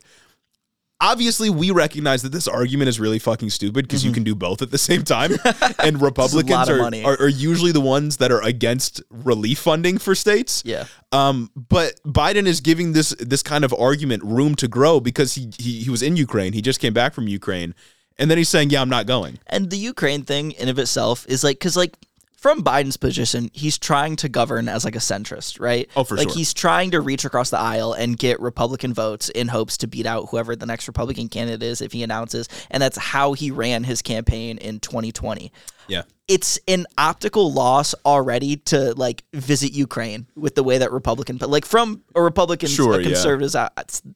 [1.01, 4.61] obviously we recognize that this argument is really fucking stupid because you can do both
[4.61, 5.31] at the same time
[5.79, 7.05] and republicans Mm-hmm.
[7.05, 10.85] are, are, are usually the ones that are against relief funding for states Yeah.
[11.11, 15.51] um, but Biden is giving this this kind of argument room to grow because he,
[15.59, 16.53] he he was in Ukraine.
[16.53, 17.75] He just came back from Ukraine,
[18.17, 21.25] and then he's saying, "Yeah, I'm not going." And the Ukraine thing in of itself
[21.27, 21.93] is like because like
[22.37, 25.89] from Biden's position, he's trying to govern as like a centrist, right?
[25.95, 26.37] Oh, for like sure.
[26.37, 30.05] he's trying to reach across the aisle and get Republican votes in hopes to beat
[30.05, 33.83] out whoever the next Republican candidate is if he announces, and that's how he ran
[33.83, 35.51] his campaign in 2020.
[35.87, 41.37] Yeah, It's an optical loss already to like visit Ukraine with the way that Republican,
[41.37, 43.09] but like from a Republican, Sure, a yeah.
[43.09, 43.69] conservative's uh,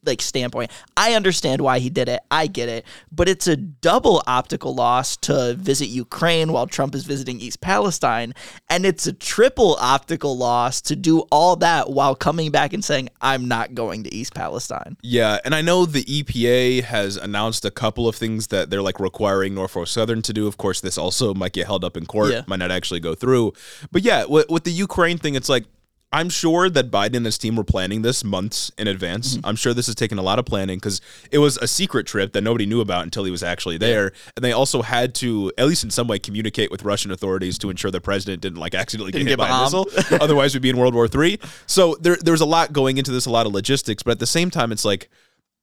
[0.05, 2.21] like standpoint, I understand why he did it.
[2.31, 7.05] I get it, but it's a double optical loss to visit Ukraine while Trump is
[7.05, 8.33] visiting East Palestine,
[8.69, 13.09] and it's a triple optical loss to do all that while coming back and saying
[13.21, 14.97] I'm not going to East Palestine.
[15.03, 18.99] yeah, and I know the EPA has announced a couple of things that they're like
[18.99, 20.47] requiring Norfolk Southern to do.
[20.47, 22.41] Of course, this also might get held up in court, Yeah.
[22.47, 23.53] might not actually go through.
[23.91, 25.65] But yeah, with, with the Ukraine thing, it's like.
[26.11, 29.35] I'm sure that Biden and his team were planning this months in advance.
[29.37, 29.45] Mm-hmm.
[29.45, 32.33] I'm sure this has taken a lot of planning because it was a secret trip
[32.33, 34.11] that nobody knew about until he was actually there.
[34.35, 37.69] And they also had to, at least in some way, communicate with Russian authorities to
[37.69, 39.85] ensure the president didn't like accidentally get Didn't hit get by a missile.
[40.19, 41.37] Otherwise, we'd be in World War Three.
[41.67, 44.01] So there, there's a lot going into this, a lot of logistics.
[44.01, 45.11] But at the same time, it's like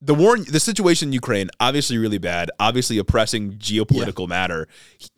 [0.01, 4.69] the war, the situation in Ukraine, obviously really bad, obviously a pressing geopolitical matter.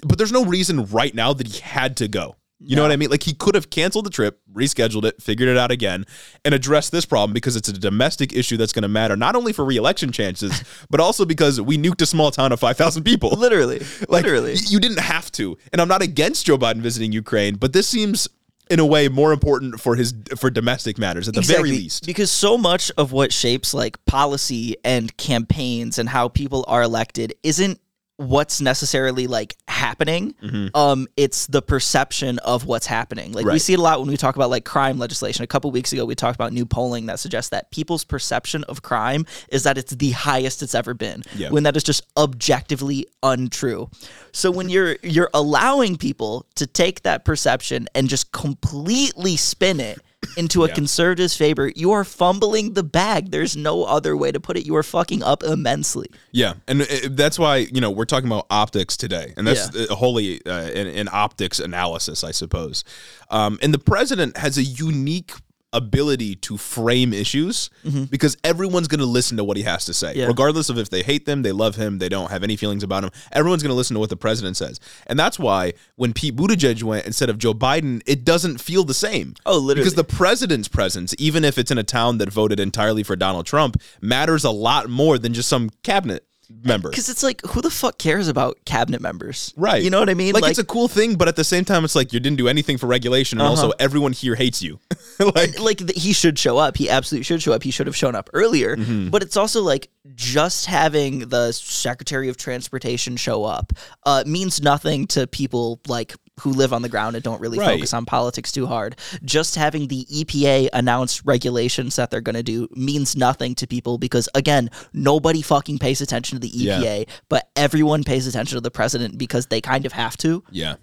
[0.06, 2.36] But there's no reason right now that he had to go.
[2.60, 3.08] You know what I mean?
[3.08, 6.04] Like he could have canceled the trip, rescheduled it, figured it out again,
[6.44, 9.52] and addressed this problem because it's a domestic issue that's going to matter not only
[9.52, 13.30] for reelection chances, but also because we nuked a small town of 5,000 people.
[13.30, 14.54] Literally, Like, literally.
[14.54, 15.56] y- you didn't have to.
[15.72, 18.26] And I'm not against Joe Biden visiting Ukraine, but this seems
[18.70, 22.06] in a way more important for his for domestic matters at the very least.
[22.06, 27.34] Because so much of what shapes like policy and campaigns and how people are elected
[27.42, 27.80] isn't
[28.18, 30.34] what's necessarily like happening.
[30.74, 33.32] Um, it's the perception of what's happening.
[33.32, 33.58] Like we Mm-hmm.
[33.58, 35.44] See it a lot when we talk about like crime legislation.
[35.44, 38.82] A couple weeks ago, we talked about new polling that suggests that people's perception of
[38.82, 41.22] crime is that it's the highest it's ever been.
[41.36, 41.50] Yeah.
[41.50, 43.88] When that is just objectively untrue.
[44.32, 50.00] So when you're you're allowing people to take that perception and just completely spin it
[50.36, 50.74] into a Yeah.
[50.74, 53.30] conservative's favor, you are fumbling the bag.
[53.30, 54.66] There's no other way to put it.
[54.66, 56.08] You are fucking up immensely.
[56.32, 59.94] Yeah, and uh, that's why you know we're talking about optics today, and that's uh,
[59.94, 62.84] wholly uh, an, an optics analysis, I suppose.
[63.30, 65.32] Um, and the president has a unique
[65.72, 67.68] ability to frame issues
[68.10, 70.20] because everyone's going to listen to what he has to say, Mm-hmm.
[70.20, 70.26] Yeah.
[70.26, 73.04] regardless of if they hate them, they love him, they don't have any feelings about
[73.04, 73.10] him.
[73.32, 76.82] Everyone's going to listen to what the president says, and that's why when Pete Buttigieg
[76.82, 79.34] went instead of Joe Biden, it doesn't feel the same.
[79.44, 79.82] Oh, literally.
[79.84, 83.44] because the president's presence, even if it's in a town that voted entirely for Donald
[83.46, 86.24] Trump, matters a lot more than just some cabinet
[86.64, 86.88] member.
[86.90, 89.52] Because it's like, who the fuck cares about cabinet members?
[89.56, 89.82] Right.
[89.82, 90.32] You know what I mean?
[90.34, 92.48] Like, it's a cool thing, but at the same time, it's like you didn't do
[92.48, 93.62] anything for regulation, and Uh-huh.
[93.66, 94.78] also everyone here hates you.
[95.18, 96.76] like, like th- he should show up.
[96.76, 97.62] He absolutely should show up.
[97.62, 98.76] He should have shown up earlier.
[98.76, 99.08] Mm-hmm.
[99.10, 103.72] But it's also like just having the Secretary of Transportation show up
[104.06, 107.76] uh, means nothing to people like who live on the ground and don't really Right.
[107.76, 108.96] focus on politics too hard.
[109.24, 113.98] Just having the EPA announce regulations that they're going to do means nothing to people
[113.98, 116.78] because again, nobody fucking pays attention to the Yeah.
[116.80, 120.42] EPA, but everyone pays attention to the president because they kind of have to.
[120.50, 120.74] Yeah.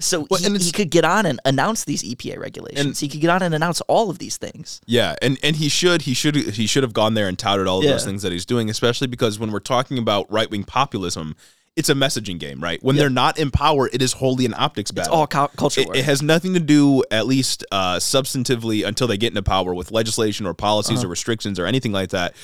[0.00, 3.00] So Well, he, and he could get on and announce these EPA regulations.
[3.00, 4.80] he could get on and announce all of these things.
[4.86, 7.78] Yeah, and and he should he should he should have gone there and touted all
[7.80, 11.34] of those things that he's doing, especially because when we're talking about right wing populism,
[11.78, 12.82] it's a messaging game, right?
[12.82, 15.12] When they're not in power, it is wholly an optics battle.
[15.22, 15.96] It's all cu- culture It, war.
[15.96, 19.90] it has nothing to do, at least uh, substantively, until they get into power with
[19.92, 21.06] legislation or policies Uh-huh.
[21.06, 22.34] or restrictions or anything like that.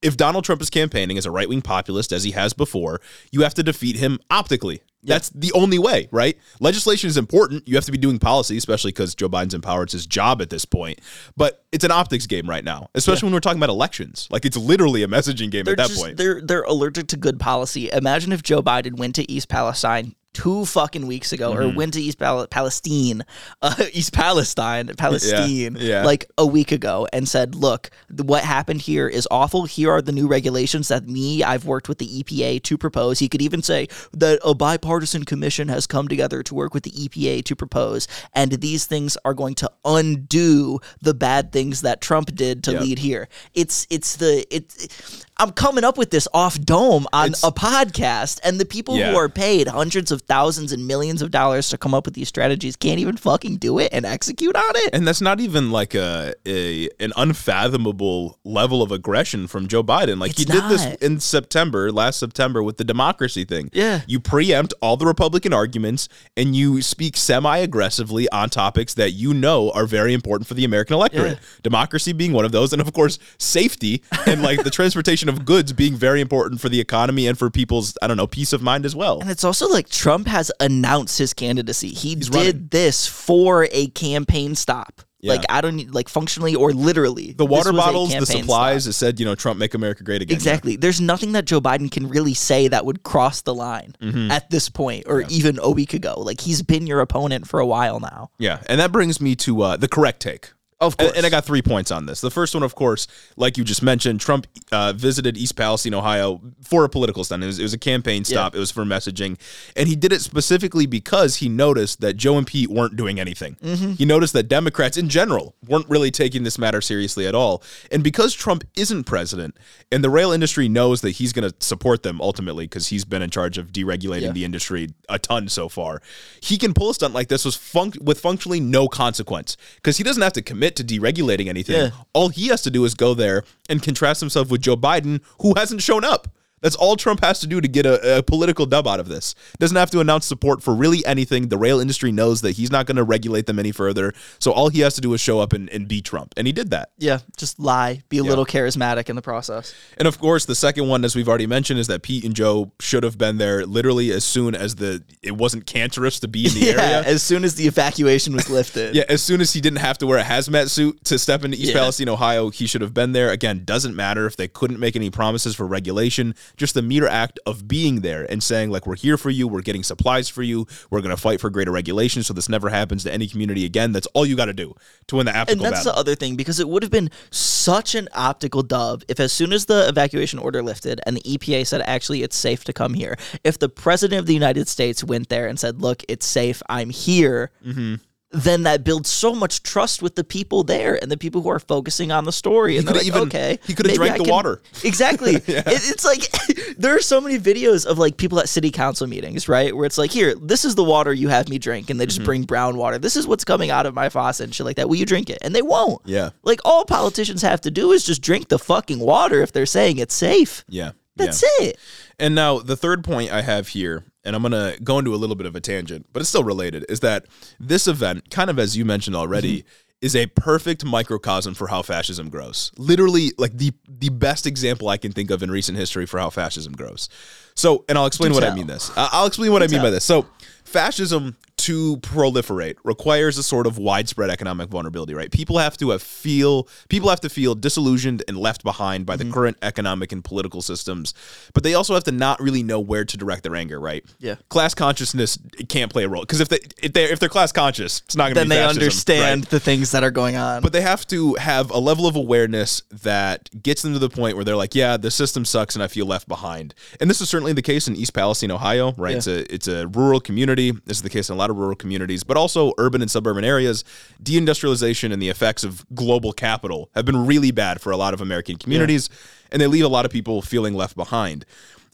[0.00, 3.00] If Donald Trump is campaigning as a right wing populist, as he has before,
[3.32, 4.80] you have to defeat him optically.
[5.02, 6.36] That's the only way, right?
[6.60, 7.66] Legislation is important.
[7.68, 9.84] You have to be doing policy, especially because Joe Biden's in power.
[9.84, 11.00] It's his job at this point.
[11.36, 14.26] But it's an optics game right now, especially when we're talking about elections.
[14.30, 16.16] Like it's literally a messaging game they're at that just point.
[16.16, 17.90] they're they're allergic to good policy.
[17.92, 21.62] Imagine if Joe Biden went to East Palestine two fucking weeks ago, Mm-hmm.
[21.62, 23.22] or went to East Pal- Palestine,
[23.62, 26.04] uh, East Palestine, Palestine, yeah.
[26.04, 27.90] like a week ago, and said, "Look,
[28.32, 29.64] what happened here is awful.
[29.64, 33.28] Here are the new regulations that me, I've worked with the EPA to propose." He
[33.28, 37.42] could even say that a bipartisan commission has come together to work with the EPA
[37.44, 42.62] to propose, and these things are going to undo the bad things that Trump did
[42.64, 42.80] to Yep.
[42.82, 43.28] lead here.
[43.54, 45.24] It's it's the it's.
[45.40, 49.12] I'm coming up with this off dome on It's- a podcast, and the people Yeah.
[49.12, 52.26] who are paid hundreds of thousands and millions of dollars to come up with these
[52.28, 54.90] strategies can't even fucking do it and execute on it.
[54.92, 60.18] And that's not even like a, a an unfathomable level of aggression from Joe Biden.
[60.20, 63.70] Like he It's did this in September, last September, with the democracy thing.
[63.72, 64.00] Yeah.
[64.06, 69.34] You preempt all the Republican arguments and you speak semi aggressively on topics that you
[69.34, 71.32] know are very important for the American electorate.
[71.34, 71.38] Yeah.
[71.62, 75.72] Democracy being one of those, and of course, safety and like the transportation of goods
[75.72, 78.84] being very important for the economy and for people's, I don't know, peace of mind
[78.86, 79.20] as well.
[79.20, 81.88] And it's also like Trump has announced his candidacy.
[81.90, 82.68] He did running.
[82.70, 85.02] this for a campaign stop.
[85.20, 85.32] Yeah.
[85.32, 87.32] Like I don't need like functionally or literally.
[87.32, 88.90] The water this was a bottles, the supplies, stop.
[88.90, 90.36] it said, you know, Trump make America great again.
[90.36, 90.76] Exactly.
[90.76, 94.30] There's nothing that Joe Biden can really say that would cross the line Mm-hmm.
[94.30, 96.14] at this point, or even a week ago.
[96.20, 98.30] Like he's been your opponent for a while now.
[98.38, 100.52] Yeah, and that brings me to uh, the correct take.
[100.80, 101.16] Of And, course.
[101.16, 102.20] and I got three points on this.
[102.20, 106.40] The first one, of course, like you just mentioned, Trump uh, visited East Palestine, Ohio
[106.62, 107.42] for a political stunt.
[107.42, 108.54] It was, it was a campaign stop.
[108.54, 109.38] It was for messaging.
[109.74, 113.56] And he did it specifically because he noticed that Joe and Pete weren't doing anything.
[113.56, 113.92] Mm-hmm.
[113.94, 117.60] He noticed that Democrats in general weren't really taking this matter seriously at all.
[117.90, 119.56] And because Trump isn't president
[119.90, 123.22] and the rail industry knows that he's going to support them ultimately because he's been
[123.22, 124.30] in charge of deregulating Yeah.
[124.32, 126.00] the industry a ton so far,
[126.40, 130.04] he can pull a stunt like this with, func- with functionally no consequence because he
[130.04, 131.76] doesn't have to commit to deregulating anything.
[131.76, 131.90] Yeah.
[132.12, 135.54] All he has to do is go there and contrast himself with Joe Biden, who
[135.56, 136.28] hasn't shown up.
[136.60, 139.34] That's all Trump has to do to get a, a political dub out of this.
[139.58, 141.48] Doesn't have to announce support for really anything.
[141.48, 144.12] The rail industry knows that he's not going to regulate them any further.
[144.38, 146.34] So all he has to do is show up and, and be Trump.
[146.36, 146.90] And he did that.
[146.98, 149.74] Yeah, just lie, be a little charismatic in the process.
[149.96, 152.72] And of course, the second one, as we've already mentioned, is that Pete and Joe
[152.80, 156.54] should have been there literally as soon as the it wasn't cancerous to be in
[156.54, 157.02] the Yeah, area.
[157.04, 158.94] as soon as the evacuation was lifted.
[158.94, 161.56] Yeah, as soon as he didn't have to wear a hazmat suit to step into
[161.56, 161.78] East Yeah.
[161.80, 163.30] Palestine, Ohio, he should have been there.
[163.30, 167.38] Again, doesn't matter if they couldn't make any promises for regulation, just the mere act
[167.46, 170.66] of being there and saying, like, we're here for you, we're getting supplies for you,
[170.90, 173.92] we're going to fight for greater regulation so this never happens to any community again.
[173.92, 174.74] That's all you got to do
[175.08, 175.64] to win the optical.
[175.64, 175.92] And that's battle.
[175.92, 179.52] the other thing because it would have been such an optical dub if, as soon
[179.52, 183.16] as the evacuation order lifted and the EPA said, actually, it's safe to come here,
[183.44, 186.90] if the president of the United States went there and said, look, it's safe, I'm
[186.90, 187.96] here, Mm-hmm.
[188.30, 191.58] Then that builds so much trust with the people there and the people who are
[191.58, 192.76] focusing on the story.
[192.76, 193.58] And they're like, even- okay.
[193.66, 194.60] he coulda drank I the can-" water.
[194.84, 195.34] Exactly.
[195.46, 196.30] It- it's like
[196.78, 199.74] there are so many videos of like people at city council meetings, right?
[199.74, 202.08] Where it's like, here, this is the water you have me drink, and they Mm-hmm.
[202.16, 202.98] just bring brown water.
[202.98, 204.88] This is what's coming out of my faucet and shit like that.
[204.90, 205.38] Will you drink it?
[205.40, 206.02] And they won't.
[206.04, 206.30] Yeah.
[206.42, 209.96] Like all politicians have to do is just drink the fucking water if they're saying
[209.98, 210.64] it's safe.
[210.68, 210.92] yeah.
[211.16, 211.66] That's yeah.
[211.68, 211.78] it.
[212.20, 215.16] And now the third point I have here, and I'm going to go into a
[215.16, 217.26] little bit of a tangent, but it's still related, is that
[217.58, 219.64] this event, kind of as you mentioned already,
[220.00, 222.70] is a perfect microcosm for how fascism grows.
[222.76, 226.30] Literally, like the the best example I can think of in recent history for how
[226.30, 227.08] fascism grows.
[227.54, 228.92] So, and I'll explain Do what I mean this.
[228.96, 230.04] I'll explain what I mean by this.
[230.04, 230.26] So,
[230.64, 231.36] fascism
[231.68, 235.30] to proliferate requires a sort of widespread economic vulnerability, right?
[235.30, 239.28] People have to have feel people have to feel disillusioned and left behind by Mm-hmm.
[239.28, 241.12] the current economic and political systems,
[241.54, 244.04] but they also have to not really know where to direct their anger, right?
[244.18, 244.36] Yeah.
[244.48, 248.00] Class consciousness can't play a role because if they if they if they're class conscious,
[248.06, 248.74] it's not going to be that much.
[248.76, 249.50] Then be they fascism, understand right?
[249.50, 250.62] the things that are going on.
[250.62, 254.36] But they have to have a level of awareness that gets them to the point
[254.36, 256.74] where they're like, yeah, the system sucks and I feel left behind.
[257.00, 259.10] And this is certainly the case in East Palestine, Ohio, right?
[259.10, 259.16] Yeah.
[259.18, 260.70] It's a it's a rural community.
[260.86, 263.44] This is the case in a lot of rural communities, but also urban and suburban
[263.44, 263.84] areas,
[264.22, 268.20] deindustrialization and the effects of global capital have been really bad for a lot of
[268.20, 269.10] American communities,
[269.52, 271.44] and they leave a lot of people feeling left behind.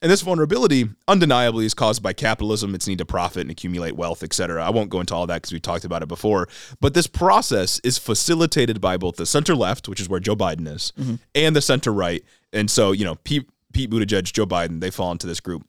[0.02, 4.22] And this vulnerability undeniably is caused by capitalism, its need to profit and accumulate wealth,
[4.22, 4.62] etc.
[4.62, 6.46] I won't go into all that because we talked about it before.
[6.78, 10.68] But this process is facilitated by both the center left, which is where Joe Biden
[10.68, 11.14] is, mm-hmm.
[11.34, 12.22] and the center right.
[12.52, 15.66] And so, you know, Pete, Pete Buttigieg, Joe Biden, they fall into this group.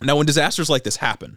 [0.00, 1.36] Now, when disasters like this happen,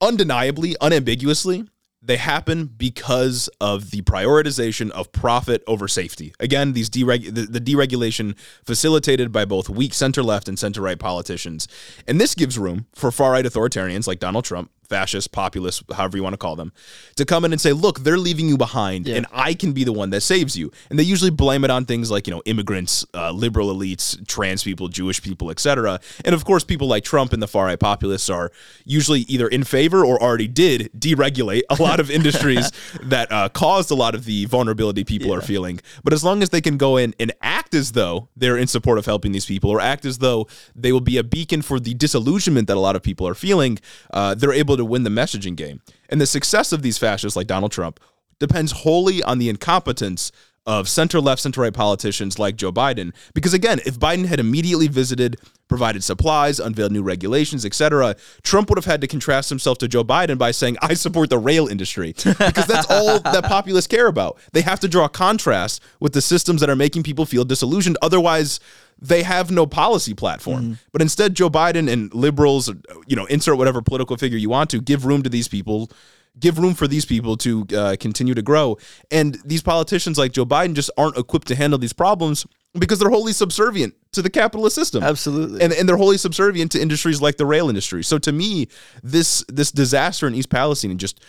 [0.00, 1.64] undeniably, unambiguously,
[2.00, 6.32] they happen because of the prioritization of profit over safety.
[6.38, 10.98] Again, these dereg- the, the deregulation facilitated by both weak center left and center right
[10.98, 11.66] politicians.
[12.06, 16.22] And this gives room for far right authoritarians like Donald Trump, fascists, populist, however you
[16.22, 16.72] want to call them,
[17.16, 19.92] to come in and say, look, they're leaving you behind and I can be the
[19.92, 20.72] one that saves you.
[20.90, 24.62] And they usually blame it on things like, you know, immigrants, uh, liberal elites, trans
[24.62, 26.00] people, Jewish people, etc.
[26.24, 28.50] And of course, people like Trump and the far right populists are
[28.84, 32.70] usually either in favor or already did deregulate a lot of industries
[33.02, 35.80] that uh, caused a lot of the vulnerability people are feeling.
[36.02, 38.98] But as long as they can go in and act as though they're in support
[38.98, 41.94] of helping these people or act as though they will be a beacon for the
[41.94, 43.78] disillusionment that a lot of people are feeling,
[44.12, 45.82] uh, they're able to win the messaging game.
[46.08, 48.00] And the success of these fascists like Donald Trump
[48.38, 50.32] depends wholly on the incompetence
[50.66, 53.12] of center left, center right politicians like Joe Biden.
[53.34, 55.36] Because again, if Biden had immediately visited,
[55.68, 60.04] provided supplies, unveiled new regulations, etc., Trump would have had to contrast himself to Joe
[60.04, 62.12] Biden by saying, I support the rail industry.
[62.12, 64.38] Because that's all that populists care about.
[64.52, 67.98] They have to draw contrast with the systems that are making people feel disillusioned.
[68.02, 68.60] Otherwise,
[69.00, 70.78] they have no policy platform.
[70.92, 72.68] But instead, Joe Biden and liberals,
[73.06, 75.90] you know, insert whatever political figure you want to, give room to these people,
[76.38, 78.76] give room for these people to uh, continue to grow.
[79.10, 82.46] And these politicians like Joe Biden just aren't equipped to handle these problems
[82.78, 85.02] because they're wholly subservient to the capitalist system.
[85.02, 85.62] Absolutely.
[85.62, 88.02] And, and they're wholly subservient to industries like the rail industry.
[88.02, 88.68] So to me,
[89.02, 91.20] this this disaster in East Palestine just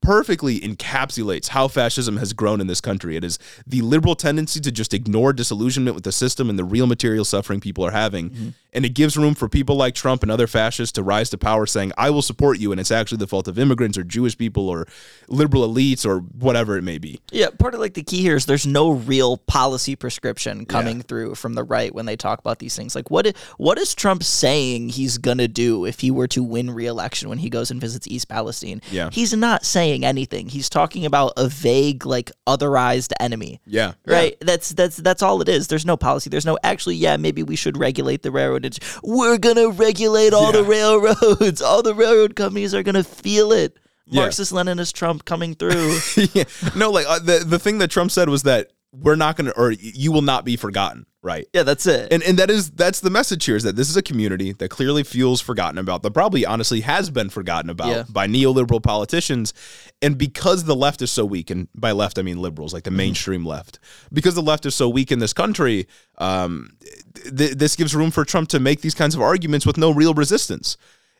[0.00, 3.16] perfectly encapsulates how fascism has grown in this country.
[3.16, 6.86] It is the liberal tendency to just ignore disillusionment with the system and the real
[6.86, 8.30] material suffering people are having.
[8.30, 8.48] Mm-hmm.
[8.72, 11.66] And it gives room for people like Trump and other fascists to rise to power
[11.66, 12.72] saying, I will support you.
[12.72, 14.86] And it's actually the fault of immigrants or Jewish people or
[15.28, 17.20] liberal elites or whatever it may be.
[17.30, 21.34] Yeah, part of like the key here is there's no real policy prescription coming through
[21.34, 22.94] from the right when they talk about these things.
[22.94, 27.28] Like what what is Trump saying he's gonna do if he were to win re-election
[27.28, 28.80] when he goes and visits East Palestine?
[28.90, 29.10] Yeah.
[29.12, 30.48] He's not saying anything.
[30.48, 33.60] He's talking about a vague, like otherized enemy.
[33.66, 33.92] Yeah.
[34.06, 34.36] Right.
[34.40, 35.68] That's that's that's all it is.
[35.68, 36.30] There's no policy.
[36.30, 36.96] There's no actually.
[36.96, 38.61] Yeah, maybe we should regulate the railroad.
[38.64, 41.62] It's, we're gonna regulate all the railroads.
[41.62, 43.78] All the railroad companies are gonna feel it.
[44.06, 44.22] Yeah.
[44.22, 45.98] Marxist Leninist Trump coming through.
[46.32, 46.44] yeah.
[46.76, 49.58] No, like uh, the the thing that Trump said was that we're not going to
[49.58, 51.46] or you will not be forgotten, right?
[51.54, 52.12] yeah, that's it.
[52.12, 54.68] And and that is that's the message here is that this is a community that
[54.68, 58.04] clearly feels forgotten about, that probably honestly has been forgotten about Yeah.
[58.08, 59.54] by neoliberal politicians.
[60.00, 62.90] And because the left is so weak, and by left I mean liberals, like the
[62.90, 63.78] mainstream left,
[64.12, 65.86] because the left is so weak in this country,
[66.18, 66.70] um,
[67.36, 70.14] th- this gives room for Trump to make these kinds of arguments with no real
[70.14, 70.76] resistance.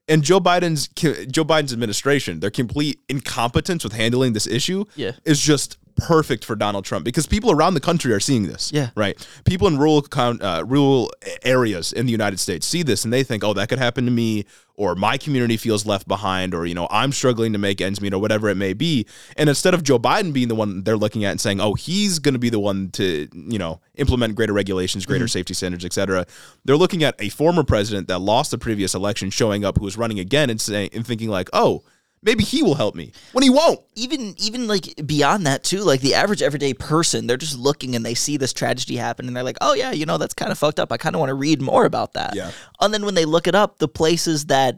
[0.08, 5.12] And Joe Biden's Joe Biden's administration, their complete incompetence with handling this issue, Yeah.
[5.24, 8.70] is just perfect for Donald Trump because people around the country are seeing this.
[8.72, 8.90] Yeah.
[8.94, 9.16] Right.
[9.44, 11.12] People in rural uh, rural
[11.44, 14.10] areas in the United States see this and they think, "Oh, that could happen to
[14.10, 14.44] me,"
[14.76, 18.14] or "My community feels left behind," or you know, "I'm struggling to make ends meet,"
[18.14, 19.06] or whatever it may be.
[19.36, 22.18] And instead of Joe Biden being the one they're looking at and saying, "Oh, he's
[22.18, 26.26] going to be the one to you know implement greater regulations, greater safety standards, etc."
[26.64, 29.96] They're looking at a former president that lost the previous election, showing up who is
[29.96, 31.82] running again, and saying and thinking like, "Oh."
[32.24, 33.80] Maybe he will help me when he won't.
[33.96, 38.06] even even like beyond that too like the average everyday person they're just looking and
[38.06, 40.56] they see this tragedy happen and they're like oh yeah you know that's kind of
[40.58, 42.52] fucked up i kind of want to read more about that Yeah.
[42.80, 44.76] and then when they look it up the places that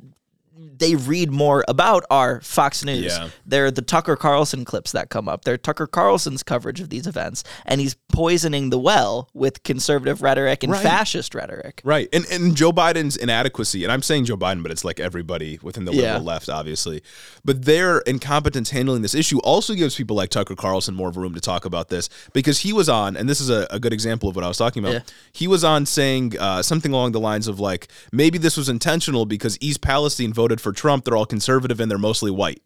[0.57, 3.05] they read more about are Fox News.
[3.17, 3.29] Yeah.
[3.47, 5.45] They're the Tucker Carlson clips that come up.
[5.45, 10.63] They're Tucker Carlson's coverage of these events, and he's poisoning the well with conservative rhetoric
[10.63, 10.83] and Right.
[10.83, 11.81] fascist rhetoric.
[11.85, 12.09] Right.
[12.13, 15.85] And and Joe Biden's inadequacy, and I'm saying Joe Biden, but it's like everybody within
[15.85, 16.13] the Yeah.
[16.15, 17.03] liberal left, obviously.
[17.45, 21.21] But their incompetence handling this issue also gives people like Tucker Carlson more of a
[21.21, 23.93] room to talk about this because he was on, and this is a, a good
[23.93, 24.95] example of what I was talking about.
[24.95, 25.01] Yeah.
[25.33, 29.27] He was on saying uh, something along the lines of like, maybe this was intentional
[29.27, 31.05] because East Palestine voted for Trump.
[31.05, 32.63] They're all conservative and they're mostly white.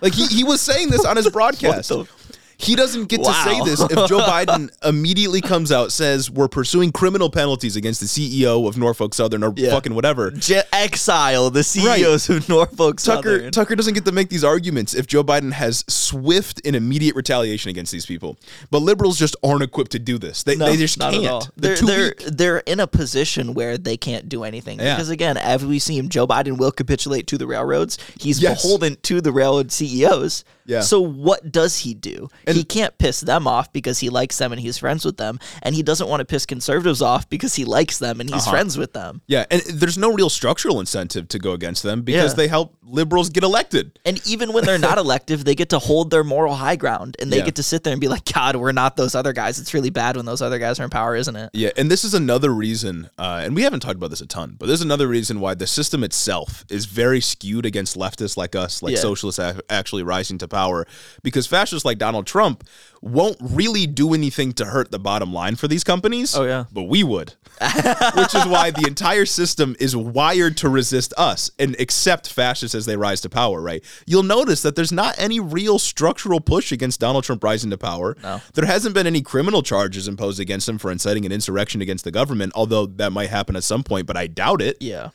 [0.00, 1.88] like he, he was saying this on his broadcast.
[2.60, 6.90] He doesn't get to say this if Joe Biden immediately comes out says we're pursuing
[6.90, 9.70] criminal penalties against the CEO of Norfolk Southern or Yeah.
[9.70, 10.32] fucking whatever.
[10.32, 13.52] J- exile the CEOs of Norfolk Tucker Southern.
[13.52, 17.70] Tucker doesn't get to make these arguments if Joe Biden has swift and immediate retaliation
[17.70, 18.36] against these people.
[18.72, 20.42] But liberals just aren't equipped to do this.
[20.42, 21.40] They, No, they just not at all.
[21.42, 21.50] can't.
[21.56, 24.96] They're, They're they're, they're in a position where they can't do anything Yeah.
[24.96, 27.98] because again, as we see him, Joe Biden will capitulate to the railroads.
[28.18, 28.62] He's Yes.
[28.62, 30.42] beholden to the railroad CEOs.
[30.68, 30.80] Yeah.
[30.82, 32.28] So what does he do?
[32.46, 35.74] he can't piss them off because he likes them and he's friends with them, and
[35.74, 38.50] he doesn't want to piss conservatives off because he likes them and he's Uh-huh.
[38.52, 39.22] friends with them.
[39.26, 42.36] Yeah, and there's no real structural incentive to go against them because Yeah.
[42.36, 43.98] they help liberals get elected.
[44.04, 47.32] And even when they're not elective, they get to hold their moral high ground and
[47.32, 47.44] they Yeah.
[47.46, 49.58] get to sit there and be like, God, we're not those other guys.
[49.58, 51.50] It's really bad when those other guys are in power, isn't it?
[51.54, 54.56] Yeah, and this is another reason, uh, and we haven't talked about this a ton,
[54.58, 58.82] but there's another reason why the system itself is very skewed against leftists like us,
[58.82, 59.00] like Yeah.
[59.00, 60.57] socialists ac- actually rising to power,
[61.22, 62.64] because fascists like Donald Trump
[63.00, 66.36] won't really do anything to hurt the bottom line for these companies.
[66.36, 66.64] Oh, yeah.
[66.72, 67.34] but we would,
[68.14, 72.86] which is why the entire system is wired to resist us and accept fascists as
[72.86, 73.60] they rise to power.
[73.60, 73.84] Right?
[74.06, 78.16] You'll notice that there's not any real structural push against Donald Trump rising to power.
[78.22, 78.40] No.
[78.54, 82.10] There hasn't been any criminal charges imposed against him for inciting an insurrection against the
[82.10, 84.76] government, although that might happen at some point, but I doubt it.
[84.80, 85.10] Yeah.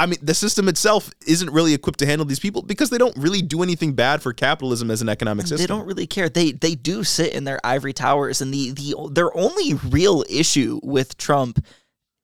[0.00, 3.14] I mean, the system itself isn't really equipped to handle these people because they don't
[3.18, 5.58] really do anything bad for capitalism as an economic system.
[5.58, 6.30] They don't really care.
[6.30, 10.80] They they do sit in their ivory towers, and the the their only real issue
[10.82, 11.62] with Trump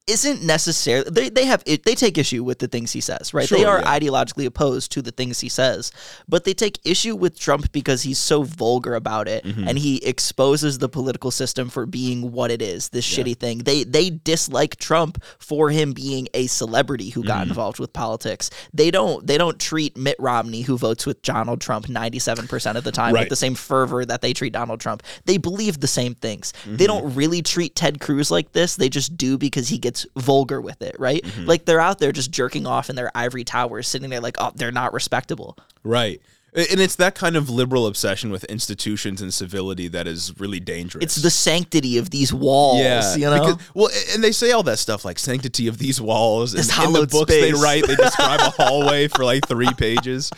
[0.06, 3.64] isn't necessarily they, they have they take issue with the things he says right they
[3.64, 3.98] are yeah.
[3.98, 5.90] ideologically opposed to the things he says
[6.28, 9.68] but they take issue with trump because he's so vulgar about it Mm-hmm.
[9.68, 13.82] and he exposes the political system for being what it is this shitty thing they
[13.84, 17.28] they dislike trump for him being a celebrity who Mm-hmm.
[17.28, 21.60] got involved with politics they don't they don't treat mitt romney who votes with donald
[21.60, 23.22] trump 97% of the time Right.
[23.22, 26.76] with the same fervor that they treat donald trump they believe the same things Mm-hmm.
[26.76, 30.60] they don't really treat ted cruz like this they just do because he gets vulgar
[30.60, 31.44] with it right Mm-hmm.
[31.46, 34.52] like they're out there just jerking off in their ivory towers sitting there like oh
[34.54, 36.20] they're not respectable Right.
[36.54, 41.04] And it's that kind of liberal obsession with institutions and civility that is really dangerous.
[41.04, 44.62] it's the sanctity of these walls yeah, you know because- well, and they say all
[44.62, 46.52] that stuff like sanctity of these walls.
[46.52, 50.32] This and in the books they write, they describe a hallway for like three pages.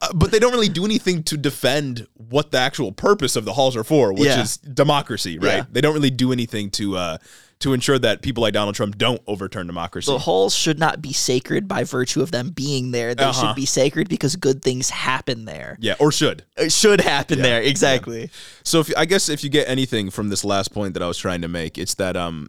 [0.00, 3.54] Uh, but they don't really do anything to defend what the actual purpose of the
[3.54, 4.42] halls are for, which Yeah.
[4.42, 5.56] is democracy, right?
[5.56, 5.64] Yeah.
[5.72, 7.18] They don't really do anything to uh,
[7.60, 10.12] to ensure that people like Donald Trump don't overturn democracy.
[10.12, 13.14] the halls should not be sacred by virtue of them being there.
[13.14, 13.48] They Uh-huh.
[13.48, 15.78] should be sacred because good things happen there.
[15.80, 16.44] yeah, or should.
[16.58, 17.62] It should happen there.
[17.62, 18.30] Exactly.
[18.62, 21.16] So if I guess if you get anything from this last point that I was
[21.16, 22.48] trying to make, it's that um,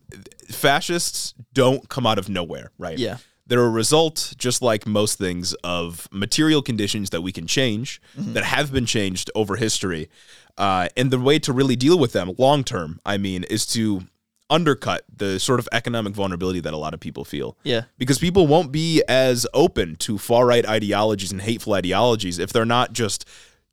[0.50, 2.98] fascists don't come out of nowhere, right?
[2.98, 3.18] Yeah.
[3.46, 8.34] They're a result, just like most things, of material conditions that we can change, Mm-hmm.
[8.34, 10.10] that have been changed over history.
[10.58, 14.02] Uh, and the way to really deal with them long term, I mean, is to
[14.50, 17.58] undercut the sort of economic vulnerability that a lot of people feel.
[17.64, 17.84] Yeah.
[17.98, 22.66] Because people won't be as open to far right ideologies and hateful ideologies if they're
[22.66, 23.28] not just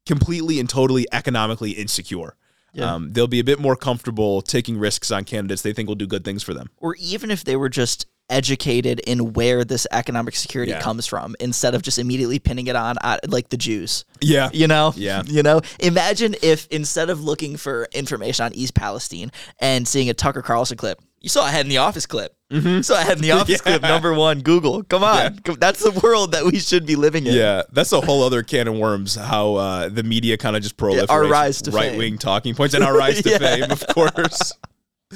[0.07, 2.37] completely and totally economically insecure.
[2.73, 2.93] Yeah.
[2.93, 6.09] Um, they'll be a bit more comfortable taking risks on candidates they think will do
[6.09, 6.71] good things for them.
[6.79, 10.81] Or even if they were just educated in where this economic security Yeah.
[10.81, 14.05] comes from instead of just immediately pinning it on uh, like the Jews.
[14.21, 14.51] Yeah.
[14.53, 14.93] You know?
[14.97, 15.23] Yeah.
[15.27, 15.61] You know?
[15.81, 20.77] Imagine if instead of looking for information on East Palestine and seeing a Tucker Carlson
[20.77, 22.35] clip, you saw a head in the office clip.
[22.53, 22.83] Mm-hmm.
[22.83, 24.83] saw a head in the office clip, number one, Google.
[24.85, 25.39] Come on.
[25.39, 27.35] Come- That's the world that we should be living in.
[27.35, 29.15] Yeah, that's a whole other can of worms.
[29.17, 32.75] How uh, the media kind of just proliferates our rise to right wing talking points
[32.75, 33.39] and our rise to Yeah.
[33.39, 34.53] fame, of course.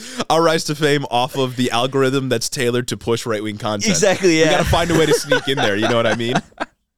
[0.31, 3.91] Our rise to fame off of the algorithm that's tailored to push right wing content.
[3.91, 4.45] Exactly, Yeah.
[4.47, 5.77] We got to find a way to sneak in there.
[5.77, 6.35] You know what I mean?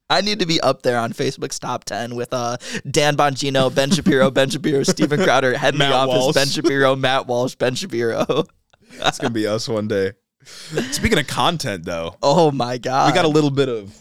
[0.09, 2.57] I need to be up there on Facebook's top 10 with uh,
[2.91, 6.35] Dan Bongino, Ben Shapiro, Ben Shapiro, Steven Crowder, Head in the Office, Walsh.
[6.35, 8.45] Ben Shapiro, Matt Walsh, Ben Shapiro.
[8.93, 10.13] It's gonna be us one day.
[10.45, 13.09] Speaking of content, though, Oh my God.
[13.09, 13.95] we got a little bit of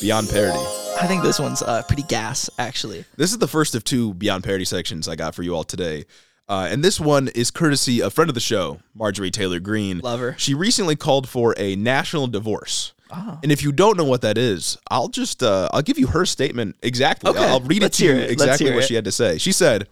[0.00, 0.58] beyond parody.
[1.00, 3.04] I think this one's uh, pretty gas, actually.
[3.16, 6.04] This is the first of two Beyond Parody sections I got for you all today.
[6.48, 9.98] Uh, and this one is courtesy of friend of the show, Marjorie Taylor Greene.
[9.98, 10.34] Love her.
[10.38, 12.94] She recently called for a national divorce.
[13.42, 16.26] And if you don't know what that is, I'll just uh, I'll give you her
[16.26, 17.30] statement exactly.
[17.30, 18.30] Okay, I'll, I'll read it let's to you it.
[18.30, 18.86] Exactly what it.
[18.86, 19.38] she had to say.
[19.38, 19.88] She said,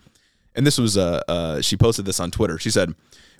[0.55, 2.59] and this was uh, uh she posted this on Twitter.
[2.59, 2.95] She said,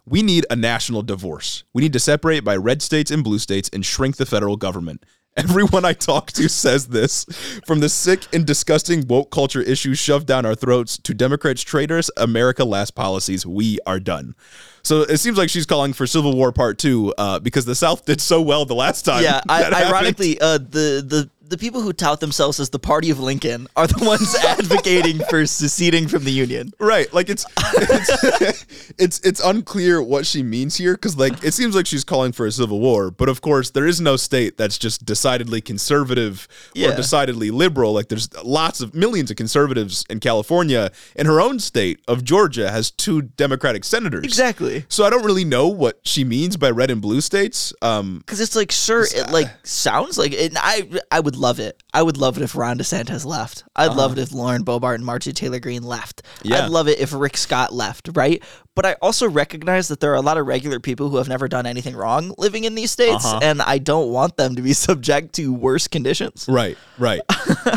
[0.07, 1.65] "We need a national divorce.
[1.75, 5.05] We need to separate by red states and blue states and shrink the federal government."
[5.37, 7.25] Everyone I talk to says this,
[7.67, 12.11] from the sick and disgusting woke culture issues shoved down our throats to Democrats' traitors,
[12.17, 13.45] America last policies.
[13.45, 14.35] We are done.
[14.83, 18.05] So it seems like she's calling for Civil War Part Two uh, because the South
[18.05, 19.23] did so well the last time.
[19.25, 23.21] Yeah, I, ironically, uh, the the the people who tout themselves as the party of
[23.21, 26.73] Lincoln are the ones advocating for seceding from the Union.
[26.81, 27.45] Right, like it's
[27.75, 28.65] it's
[28.99, 32.47] it's, it's unclear what she means here because like it seems like she's calling for
[32.47, 36.89] a civil war, but of course there is no state that's just decidedly conservative Yeah.
[36.93, 37.93] or decidedly liberal.
[37.93, 42.71] Like there's lots of millions of conservatives in California, and her own state of Georgia
[42.71, 44.25] has two Democratic senators.
[44.25, 44.85] Exactly.
[44.89, 47.73] So I don't really know what she means by red and blue states.
[47.83, 50.51] Um, Because it's like, sure, it like sounds like it.
[50.53, 51.83] and I I would love it.
[51.93, 53.65] I would love it if Ron DeSantis left.
[53.75, 56.23] I'd love it if Lauren Boebert and Marjorie Taylor Greene left.
[56.43, 56.65] Yeah.
[56.65, 58.43] I'd love it if Rick Scott left, right?
[58.75, 61.49] But I also recognize that there are a lot of regular people who have never
[61.49, 65.35] done anything wrong living in these states, and I don't want them to be subject
[65.37, 66.45] to worse conditions.
[66.49, 67.21] Right, right.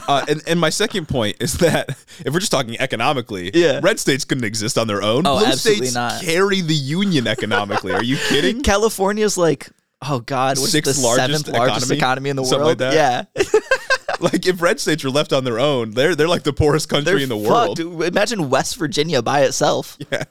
[0.08, 1.90] uh, and, and my second point is that
[2.26, 3.80] if we're just talking economically, Yeah.
[3.82, 5.26] red states couldn't exist on their own.
[5.26, 6.22] Oh, Blue absolutely states not.
[6.22, 7.94] carry the union economically.
[7.94, 8.62] Are you kidding?
[8.64, 9.70] California's like,
[10.02, 11.98] oh God, what's Sixth the largest seventh largest economy?
[11.98, 12.80] economy in the Something world?
[12.82, 12.94] like.
[12.94, 13.24] Yeah,
[14.20, 17.14] like if red states are left on their own, they're they're like the poorest country
[17.14, 17.80] they're in the fucked.
[17.80, 18.04] world.
[18.04, 19.98] Imagine West Virginia by itself.
[20.12, 20.24] Yeah.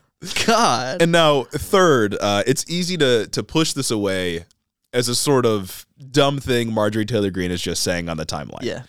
[0.46, 1.00] God.
[1.00, 4.46] And now, third, uh, it's easy to to push this away
[4.92, 8.62] as a sort of dumb thing Marjorie Taylor Greene is just saying on the timeline.
[8.62, 8.82] yeah.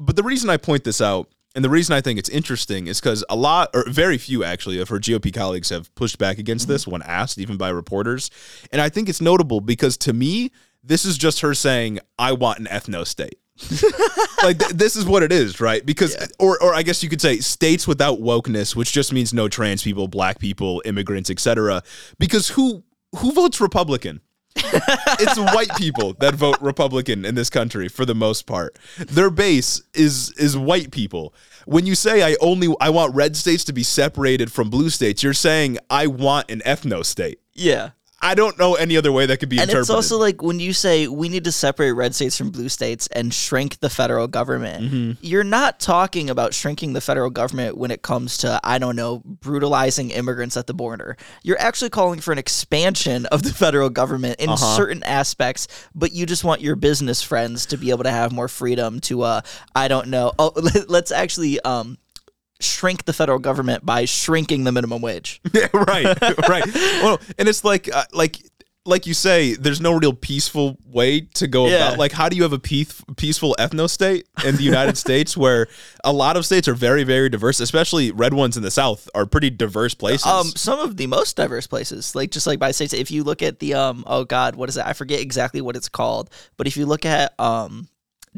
[0.00, 3.00] But the reason I point this out and the reason I think it's interesting is
[3.00, 6.68] because a lot, or very few actually, of her GOP colleagues have pushed back against
[6.68, 8.30] this when asked, even by reporters.
[8.70, 10.50] And I think it's notable because to me,
[10.82, 13.38] this is just her saying, I want an ethno state.
[14.42, 15.84] like th- this is what it is, right?
[15.84, 19.48] Because, or, or I guess you could say states without wokeness, which just means no
[19.48, 21.82] trans people, black people, immigrants, etc.
[22.18, 22.82] Because who
[23.16, 24.20] who votes Republican?
[24.56, 28.78] It's white people that vote Republican in this country for the most part.
[28.98, 31.34] Their base is is white people.
[31.64, 35.22] When you say I only I want red states to be separated from blue states,
[35.22, 37.40] you're saying I want an ethno state.
[37.54, 37.90] Yeah.
[38.24, 39.82] I don't know any other way that could be And interpreted.
[39.82, 43.08] it's also like when you say we need to separate red states from blue states
[43.08, 45.10] and shrink the federal government, Mm-hmm.
[45.20, 49.22] you're not talking about shrinking the federal government when it comes to, I don't know,
[49.24, 51.16] brutalizing immigrants at the border.
[51.42, 54.76] You're actually calling for an expansion of the federal government in Uh-huh.
[54.76, 58.48] certain aspects, but you just want your business friends to be able to have more
[58.48, 59.40] freedom to, uh,
[59.74, 60.32] I don't know.
[60.38, 60.52] Oh,
[60.88, 61.98] let's actually, um,
[62.62, 65.40] shrink the federal government by shrinking the minimum wage.
[65.72, 66.64] right, right.
[67.02, 68.38] Well, and it's like uh, like
[68.84, 71.86] like you say, there's no real peaceful way to go Yeah.
[71.86, 71.98] about.
[72.00, 75.68] Like, how do you have a peace, peaceful ethno state in the United States, where
[76.02, 79.24] a lot of states are very, very diverse, especially red ones in the South are
[79.24, 80.26] pretty diverse places.
[80.26, 82.92] Um, some of the most diverse places, like just like by states.
[82.92, 84.84] If you look at the um, oh god, what is it?
[84.84, 86.28] I forget exactly what it's called.
[86.56, 87.86] But if you look at um,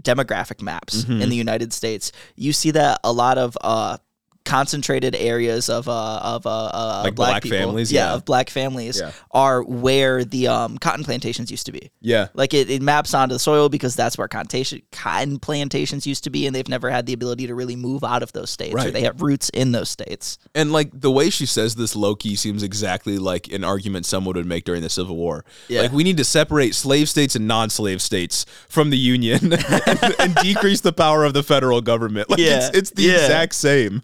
[0.00, 1.22] demographic maps Mm-hmm.
[1.22, 3.96] in the United States, you see that a lot of uh
[4.44, 8.14] concentrated areas of uh of uh, uh Like black, black people, families, yeah, yeah.
[8.14, 9.12] of black families Yeah.
[9.30, 11.90] are where the um cotton plantations used to be.
[12.00, 16.24] yeah, Like it, it maps onto the soil because that's where cotton, cotton plantations used
[16.24, 18.74] to be, and they've never had the ability to really move out of those states,
[18.74, 20.38] or they have roots in those states.
[20.54, 24.34] and like the way she says this low key seems exactly like an argument someone
[24.36, 25.44] would make during the Civil War.
[25.68, 25.82] Yeah.
[25.82, 29.52] Like we need to separate slave states and non-slave states from the Union
[29.86, 32.28] and, and decrease the power of the federal government.
[32.30, 32.66] Like Yeah.
[32.68, 33.12] it's, it's the Yeah.
[33.14, 34.02] exact same.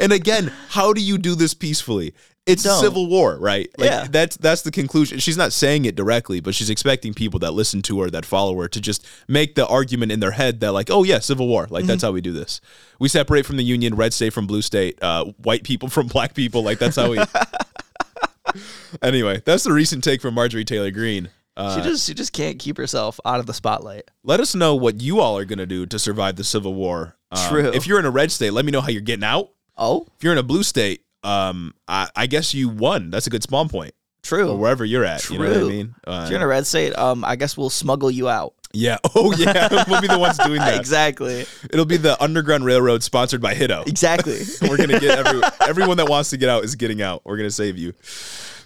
[0.00, 2.14] And again, how do you do this peacefully?
[2.44, 2.80] It's Don't.
[2.80, 3.70] civil war, right?
[3.78, 4.06] Like Yeah.
[4.10, 5.20] that's that's the conclusion.
[5.20, 8.58] She's not saying it directly, but she's expecting people that listen to her, that follow
[8.60, 11.68] her, to just make the argument in their head that like, oh yeah, civil war.
[11.70, 12.60] Like that's how we do this.
[12.98, 16.34] We separate from the union, red state from blue state, uh, white people from black
[16.34, 16.64] people.
[16.64, 17.20] Like that's how we.
[19.02, 21.30] anyway, that's the recent take from Marjorie Taylor Greene.
[21.56, 24.10] Uh, She just she just can't keep herself out of the spotlight.
[24.24, 27.16] let us know what you all are gonna do to survive the civil war.
[27.30, 27.70] Um, True.
[27.72, 29.50] If you're in a red state, let me know how you're getting out.
[29.76, 33.10] Oh, If you're in a blue state, um, I, I guess you won.
[33.10, 34.50] That's a good spawn point, true.
[34.50, 35.28] or wherever you're at.
[35.30, 35.68] You know what I True.
[35.68, 35.94] mean?
[36.06, 38.54] Uh, if you're in a red state, um, I guess we'll smuggle you out.
[38.74, 38.98] yeah.
[39.14, 39.68] Oh yeah.
[39.88, 40.78] we'll be the ones doing that.
[40.78, 41.46] exactly.
[41.70, 43.86] It'll be the Underground Railroad sponsored by Hiddo.
[43.86, 44.40] Exactly.
[44.68, 47.22] We're gonna get every, everyone that wants to get out is getting out.
[47.24, 47.92] We're gonna save you.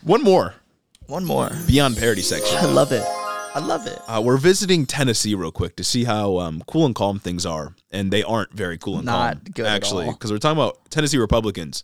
[0.03, 0.55] One more
[1.09, 1.51] One more.
[1.67, 2.57] beyond parody section.
[2.59, 3.05] I love it.
[3.55, 3.99] I love it.
[4.07, 7.75] Uh, we're visiting Tennessee real quick to see how um, cool and calm things are,
[7.91, 9.43] and they aren't very cool and Not calm.
[9.55, 11.83] good actually, because we're talking about Tennessee Republicans,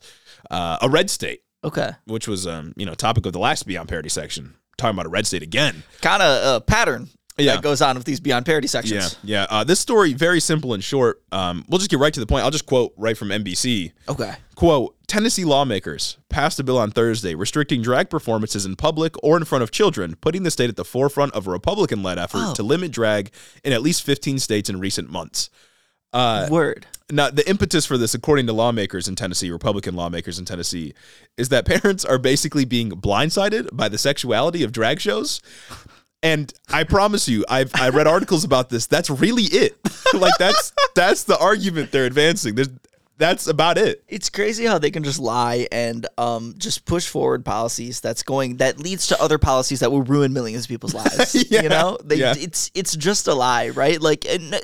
[0.50, 1.92] uh, a red state, Okay.
[2.04, 4.54] which was um, you know topic of the last Beyond Parody section.
[4.76, 5.82] Talking about a red state again.
[6.02, 7.08] Kind of a pattern
[7.38, 7.54] Yeah.
[7.54, 9.16] that goes on with these beyond parody Yeah, sections.
[9.22, 9.46] yeah.
[9.48, 11.22] Uh, this story very simple and short.
[11.32, 12.44] Um, we'll just get right to the point.
[12.44, 13.92] I'll just quote right from NBC.
[14.08, 14.34] Okay.
[14.56, 19.44] Quote Tennessee lawmakers passed a bill on Thursday restricting drag performances in public or in
[19.44, 22.54] front of children, putting the state at the forefront of a Republican led effort Oh.
[22.54, 23.30] to limit drag
[23.62, 25.50] in at least 15 states in recent months.
[26.14, 26.86] Uh, Word.
[27.10, 30.94] Now, the impetus for this, according to lawmakers in Tennessee, Republican lawmakers in Tennessee,
[31.36, 35.42] is that parents are basically being blindsided by the sexuality of drag shows.
[36.22, 38.86] And I promise you, I've I read articles about this.
[38.86, 39.76] That's really it.
[40.14, 42.54] like that's that's the argument they're advancing.
[42.54, 42.70] There's
[43.22, 44.02] that's about it.
[44.08, 48.56] It's crazy how they can just lie and um, just push forward policies that's going
[48.58, 51.34] that leads to other policies that will ruin millions of people's lives.
[51.50, 52.34] Yeah, You know, they, yeah.
[52.36, 54.00] it's it's just a lie, right?
[54.00, 54.60] Like, and, uh,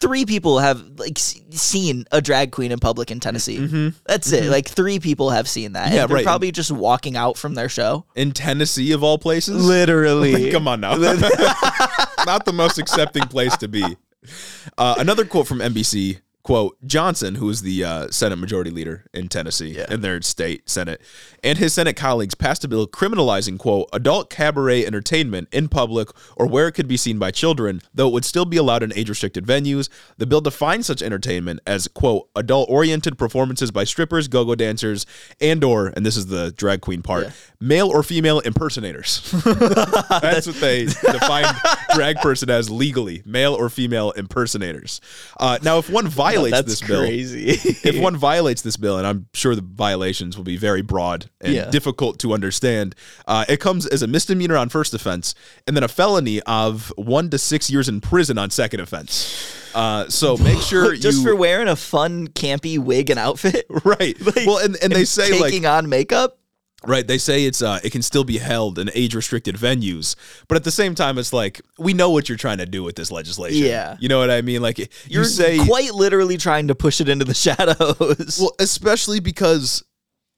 [0.00, 3.58] three people have like s- seen a drag queen in public in Tennessee.
[4.06, 4.44] That's it.
[4.50, 5.86] Like three people have seen that.
[5.86, 5.94] Mm-hmm.
[5.94, 6.24] Yeah, and they're right.
[6.24, 8.06] Probably just walking out from their show.
[8.14, 10.94] In Tennessee, of all places, Literally, Come on now.
[12.26, 13.84] Not the most accepting place to be.
[14.78, 19.26] Uh, another quote from NBC quote Johnson, who is the uh, Senate Majority Leader in
[19.28, 19.86] Tennessee Yeah.
[19.92, 21.00] in their state Senate,
[21.42, 26.46] and his Senate colleagues passed a bill criminalizing quote adult cabaret entertainment in public or
[26.46, 29.08] where it could be seen by children, though it would still be allowed in age
[29.08, 29.88] restricted venues.
[30.18, 35.04] The bill defines such entertainment as quote adult oriented performances by strippers, go-go dancers,
[35.40, 37.30] and or and this is the drag queen part, Yeah.
[37.60, 39.20] male or female impersonators.
[39.44, 41.52] That's what they define
[41.94, 45.00] drag person as legally, male or female impersonators.
[45.40, 47.50] Uh, now, if one violates that's this bill, crazy.
[47.50, 51.54] if one violates this bill, and I'm sure the violations will be very broad and
[51.54, 51.70] Yeah.
[51.70, 52.94] difficult to understand,
[53.26, 55.34] uh, it comes as a misdemeanor on first offense,
[55.66, 59.70] and then a felony of one to six years in prison on second offense.
[59.74, 63.66] Uh, so make sure you just you for wearing a fun, campy wig and outfit.
[63.84, 64.18] right.
[64.20, 66.38] Like, well, and, and they say like taking on makeup.
[66.88, 70.16] Right, they say it's uh, it can still be held in age restricted venues,
[70.48, 72.96] but at the same time, it's like we know what you're trying to do with
[72.96, 73.64] this legislation.
[73.66, 73.96] Yeah.
[74.00, 74.62] you know what I mean.
[74.62, 78.38] Like you You're say, quite literally trying to push it into the shadows.
[78.40, 79.82] well, especially because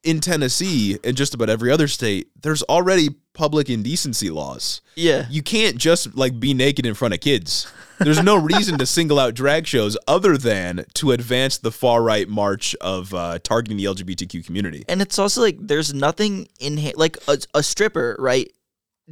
[0.04, 4.80] in Tennessee and just about every other state, there's already public indecency laws.
[4.96, 5.26] yeah.
[5.30, 7.70] You can't just like be naked in front of kids.
[7.98, 12.28] There's no reason to single out drag shows other than to advance the far right
[12.28, 14.84] march of uh, targeting the LGBTQ community.
[14.88, 18.52] and it's also like there's nothing in like a, a stripper, right?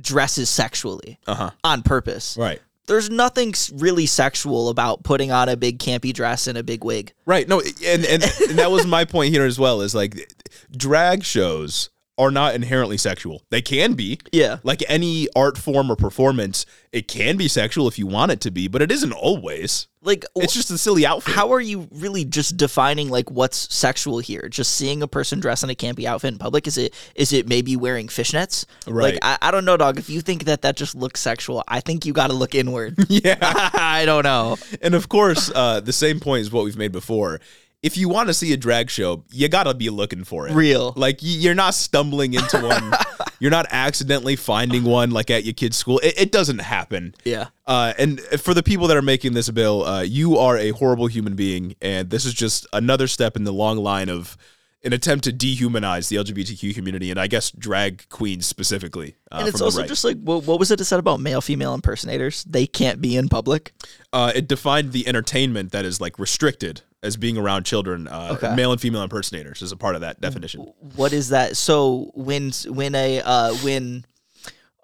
[0.00, 1.50] Dresses sexually Uh huh.
[1.64, 2.36] on purpose.
[2.38, 2.60] Right.
[2.86, 7.12] There's nothing really sexual about putting on a big campy dress and a big wig.
[7.24, 7.48] Right.
[7.48, 9.80] No, and, and and that was my point here as well.
[9.80, 10.32] Is like
[10.70, 13.42] drag shows are not inherently sexual.
[13.50, 14.18] They can be.
[14.32, 14.58] Yeah.
[14.62, 18.50] Like any art form or performance, it can be sexual if you want it to
[18.50, 19.86] be, but it isn't always.
[20.02, 21.34] Like It's just a silly outfit.
[21.34, 24.48] how are you really just defining like what's sexual here?
[24.48, 26.66] Just seeing a person dress in a campy outfit in public?
[26.66, 28.64] Is it is it maybe wearing fishnets?
[28.86, 29.14] Right.
[29.14, 29.98] Like I, I don't know, dog.
[29.98, 32.94] If you think that that just looks sexual, I think you got to look inward.
[33.08, 33.36] yeah.
[33.42, 34.56] I don't know.
[34.80, 37.40] And of course, uh, the same point is what we've made before.
[37.86, 40.54] If you want to see a drag show, you gotta be looking for it.
[40.54, 40.92] Real.
[40.96, 42.92] Like you're not stumbling into one.
[43.38, 46.00] you're not accidentally finding one like at your kid's school.
[46.00, 47.14] It, it doesn't happen.
[47.24, 47.48] Yeah.
[47.64, 51.06] Uh, and for the people that are making this bill, uh, you are a horrible
[51.06, 54.36] human being, and this is just another step in the long line of
[54.84, 59.16] an attempt to dehumanize the LGBTQ community, and I guess drag queens specifically.
[59.32, 59.88] Uh, And it's also right.
[59.88, 62.44] just like what, what was it that said about male female impersonators?
[62.44, 63.72] They can't be in public.
[64.12, 68.06] uh, it defined the entertainment that is like restricted as being around children.
[68.08, 68.54] Uh, Okay.
[68.54, 70.60] Male and female impersonators is a part of that definition.
[70.94, 71.56] What is that?
[71.56, 74.04] So when when a uh when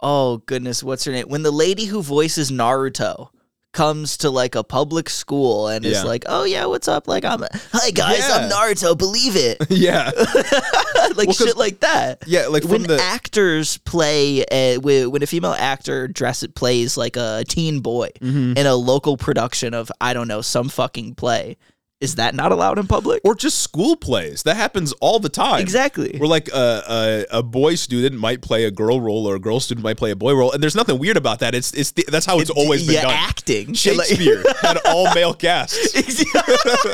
[0.00, 1.28] oh goodness, what's her name?
[1.28, 3.28] When the lady who voices Naruto
[3.72, 6.02] comes to like a public school and is Yeah.
[6.04, 7.08] like, "Oh yeah, what's up?
[7.08, 7.42] Like I'm
[7.72, 8.56] Hi guys, I'm Yeah.
[8.56, 10.10] Naruto, believe it." yeah,
[11.16, 12.22] like 'cause- shit like that.
[12.26, 12.46] yeah.
[12.48, 14.44] Like when the actors play
[14.80, 18.56] when when a female actor dress plays like a teen boy Mm-hmm.
[18.58, 21.56] in a local production of I don't know some fucking play,
[22.02, 23.20] is that not allowed in public?
[23.24, 25.60] or just school plays that happens all the time.
[25.60, 26.16] exactly.
[26.18, 29.60] Where like a, a a boy student might play a girl role or a girl
[29.60, 31.54] student might play a boy role, and there's nothing weird about that.
[31.54, 33.12] It's it's the, that's how it's always been yeah, done.
[33.12, 33.72] acting.
[33.82, 35.94] Shakespeare had all male casts.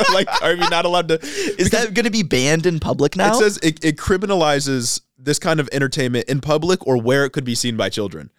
[0.13, 1.19] like, are we not allowed to?
[1.23, 3.33] Is that going to be banned in public now?
[3.33, 7.45] It says it, it criminalizes this kind of entertainment in public or where it could
[7.45, 8.31] be seen by children.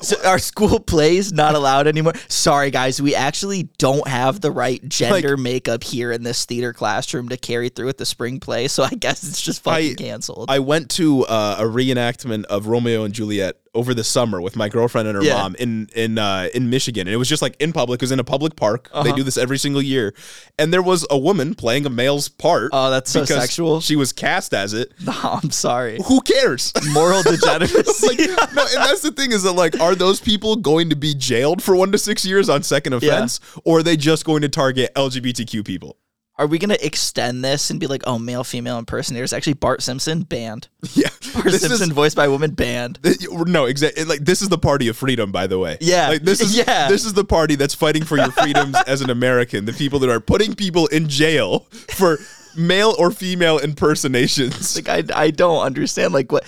[0.00, 2.14] So are school plays not allowed anymore?
[2.28, 7.28] Sorry, guys, we actually don't have the right gender makeup here in this theater classroom
[7.28, 8.68] to carry through with the spring play.
[8.68, 10.50] So I guess it's just fucking I- canceled.
[10.50, 14.68] I went to uh, a reenactment of Romeo and Juliet over the summer with my
[14.68, 15.34] girlfriend and her Yeah.
[15.34, 18.00] mom in in uh, in Michigan, and it was just like in public.
[18.00, 18.88] It was in a public park.
[18.92, 19.12] They Uh-huh.
[19.16, 20.14] do this every single year,
[20.58, 22.70] and there was a woman playing a male's part.
[22.72, 23.80] Oh, that's so sexual.
[23.80, 24.92] She was cast as it.
[25.04, 25.12] no,
[25.42, 25.98] I'm sorry.
[26.06, 26.72] Who cares?
[26.92, 28.06] Moral degeneracy.
[28.06, 28.18] like,
[28.54, 31.62] no, and that's the thing is that like, are those people going to be jailed
[31.62, 34.92] for one to six years on second offense, or are they just going to target
[34.94, 35.96] LGBTQ people?
[36.36, 39.32] Are we gonna extend this and be like, oh, male, female impersonators?
[39.32, 40.68] Actually, Bart Simpson banned.
[40.94, 42.98] Yeah, Bart this Simpson, is voiced by a woman, banned.
[43.30, 44.04] no exactly.
[44.04, 45.78] Like this is the party of freedom, by the way.
[45.80, 46.08] Yeah.
[46.08, 46.88] like this is Yeah.
[46.88, 49.64] this is the party that's fighting for your freedoms as an American.
[49.64, 51.60] The people that are putting people in jail
[51.96, 52.18] for
[52.56, 54.76] male or female impersonations.
[54.76, 56.12] Like, I, I don't understand.
[56.12, 56.44] Like, what?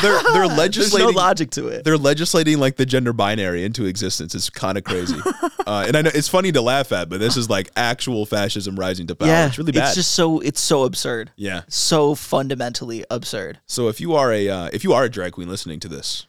[0.00, 1.06] They're they're legislating.
[1.06, 1.84] There's no logic to it.
[1.84, 4.34] they're legislating like the gender binary into existence.
[4.34, 5.16] It's kind of crazy,
[5.66, 8.76] uh, and I know it's funny to laugh at, but this is like actual fascism
[8.76, 9.28] rising to power.
[9.28, 9.88] Yeah, it's really bad.
[9.88, 11.30] It's just so it's so absurd.
[11.36, 11.62] yeah.
[11.68, 13.60] So fundamentally absurd.
[13.66, 16.26] So if you are a uh, if you are a drag queen listening to this,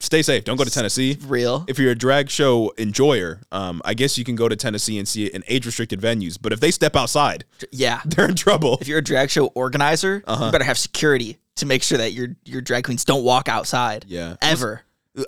[0.00, 0.44] stay safe.
[0.44, 1.18] Don't go to Tennessee.
[1.26, 1.64] Real.
[1.68, 5.06] If you're a drag show enjoyer, um, I guess you can go to Tennessee and
[5.06, 6.38] see it in age restricted venues.
[6.40, 8.00] But if they step outside, yeah.
[8.06, 8.78] they're in trouble.
[8.80, 10.46] If you're a drag show organizer, Uh-huh.
[10.46, 14.04] you better have security to make sure that your your drag queens don't walk outside.
[14.08, 14.36] Yeah.
[14.42, 14.82] Ever.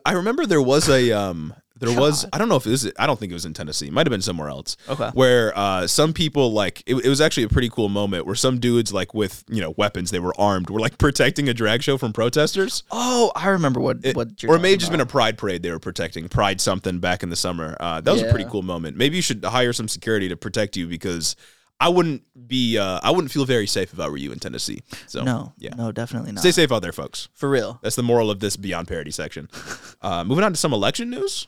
[0.04, 3.06] I remember there was a um there was I don't know if it was I
[3.06, 3.88] don't think it was in Tennessee.
[3.88, 4.76] It might have been somewhere else.
[4.88, 5.10] Okay.
[5.14, 8.58] Where uh some people like it, it was actually a pretty cool moment where some
[8.60, 11.98] dudes like with, you know, weapons, they were armed, were like protecting a drag show
[11.98, 12.84] from protesters.
[12.90, 15.62] Oh, I remember what It- what or it may have just been a pride parade
[15.62, 17.76] they were protecting, pride something back in the summer.
[17.80, 18.96] Uh, that was a pretty cool moment.
[18.96, 21.34] Maybe you should hire some security to protect you because
[21.82, 24.82] I wouldn't be, uh, I wouldn't feel very safe if I were you in Tennessee.
[25.06, 26.40] So No, yeah, no, definitely not.
[26.40, 27.30] stay safe out there, folks.
[27.32, 27.78] For real.
[27.82, 29.48] That's the moral of this beyond parody section.
[30.02, 31.46] Uh, moving on to some election news.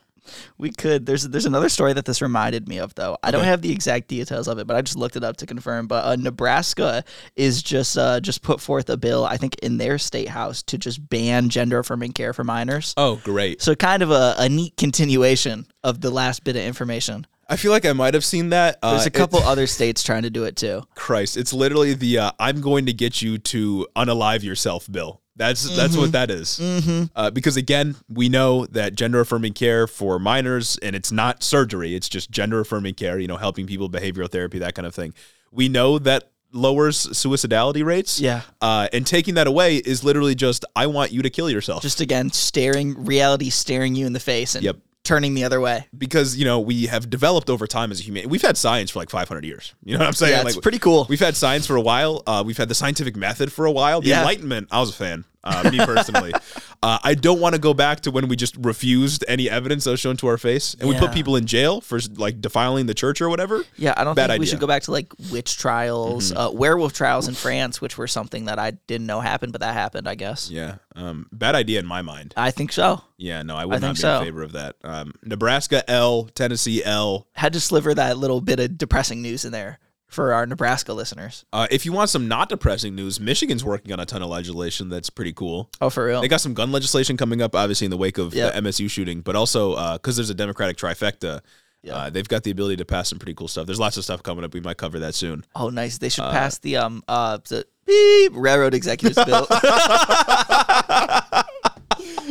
[0.59, 1.07] We could.
[1.07, 3.19] There's there's another story that this reminded me of though.
[3.23, 5.47] I don't have the exact details of it, but I just looked it up to
[5.47, 5.87] confirm.
[5.87, 7.05] But uh, Nebraska
[7.37, 10.79] is just uh, just put forth a bill, I think, in their state house to
[10.79, 12.95] just ban gender affirming care for minors.
[12.97, 13.63] Oh, great!
[13.63, 17.27] So kind of a, a neat continuation of the last bit of information.
[17.49, 18.79] I feel like I might have seen that.
[18.83, 20.83] Uh, There's a it- couple other states trying to do it too.
[20.95, 25.22] Christ, it's literally the uh, "I'm going to get you to unalive yourself" bill.
[25.37, 26.59] That's that's what that is.
[26.61, 27.05] Mm-hmm.
[27.17, 31.95] Uh, because again, we know that gender affirming care for minors, and it's not surgery;
[31.95, 33.19] it's just gender affirming care.
[33.19, 35.15] You know, helping people, behavioral therapy, that kind of thing.
[35.51, 38.21] We know that lowers suicidality rates.
[38.21, 38.43] Yeah.
[38.61, 41.83] Uh, and taking that away is literally just, I want you to kill yourself.
[41.83, 44.77] Just again, staring reality, staring you in the face, and Yep.
[45.05, 45.87] Turning the other way.
[45.97, 48.29] because you know we have developed over time as a human.
[48.29, 49.75] We've had science for like 500 years.
[49.85, 50.33] You know what I'm saying?
[50.33, 51.07] Yeah, like, it's pretty cool.
[51.09, 52.23] We've had science for a while.
[52.27, 54.01] Uh, we've had the scientific method for a while.
[54.01, 54.21] The Yeah.
[54.21, 55.25] Enlightenment, I was a fan.
[55.45, 56.33] Uh, me personally,
[56.83, 59.91] uh, I don't want to go back to when we just refused any evidence that
[59.91, 61.15] was shown to our face, and we put Yeah.
[61.15, 63.65] people in jail for like defiling the church or whatever.
[63.77, 64.51] Yeah, I don't Bad think we idea.
[64.53, 68.45] should go back to like witch trials, uh, werewolf trials in France, which were something
[68.45, 70.49] that I didn't know happened, but that happened, I guess.
[70.51, 72.35] Yeah, um, bad idea in my mind.
[72.37, 73.03] I think so.
[73.17, 74.19] Yeah, no, I would I not think be so.
[74.19, 74.77] in favor of that.
[74.85, 77.27] Um, Nebraska L, Tennessee L.
[77.33, 79.79] Had to sliver that little bit of depressing news in there
[80.13, 81.45] for our Nebraska listeners.
[81.53, 84.89] Uh, if you want some not depressing news, Michigan's working on a ton of legislation
[84.89, 85.71] that's pretty cool.
[85.81, 86.21] Oh, for real?
[86.21, 88.53] They got some gun legislation coming up, obviously in the wake of Yep.
[88.55, 91.41] the MSU shooting, but also because there's a Democratic trifecta,
[91.83, 91.97] Yeah.
[91.97, 93.67] uh, they've got the ability to pass some pretty cool stuff.
[93.67, 94.53] There's lots of stuff coming up.
[94.55, 95.45] We might cover that soon.
[95.57, 95.99] oh, nice.
[95.99, 99.47] They should pass the um uh the beep railroad executives bill.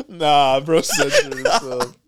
[0.07, 0.81] Nah, bro,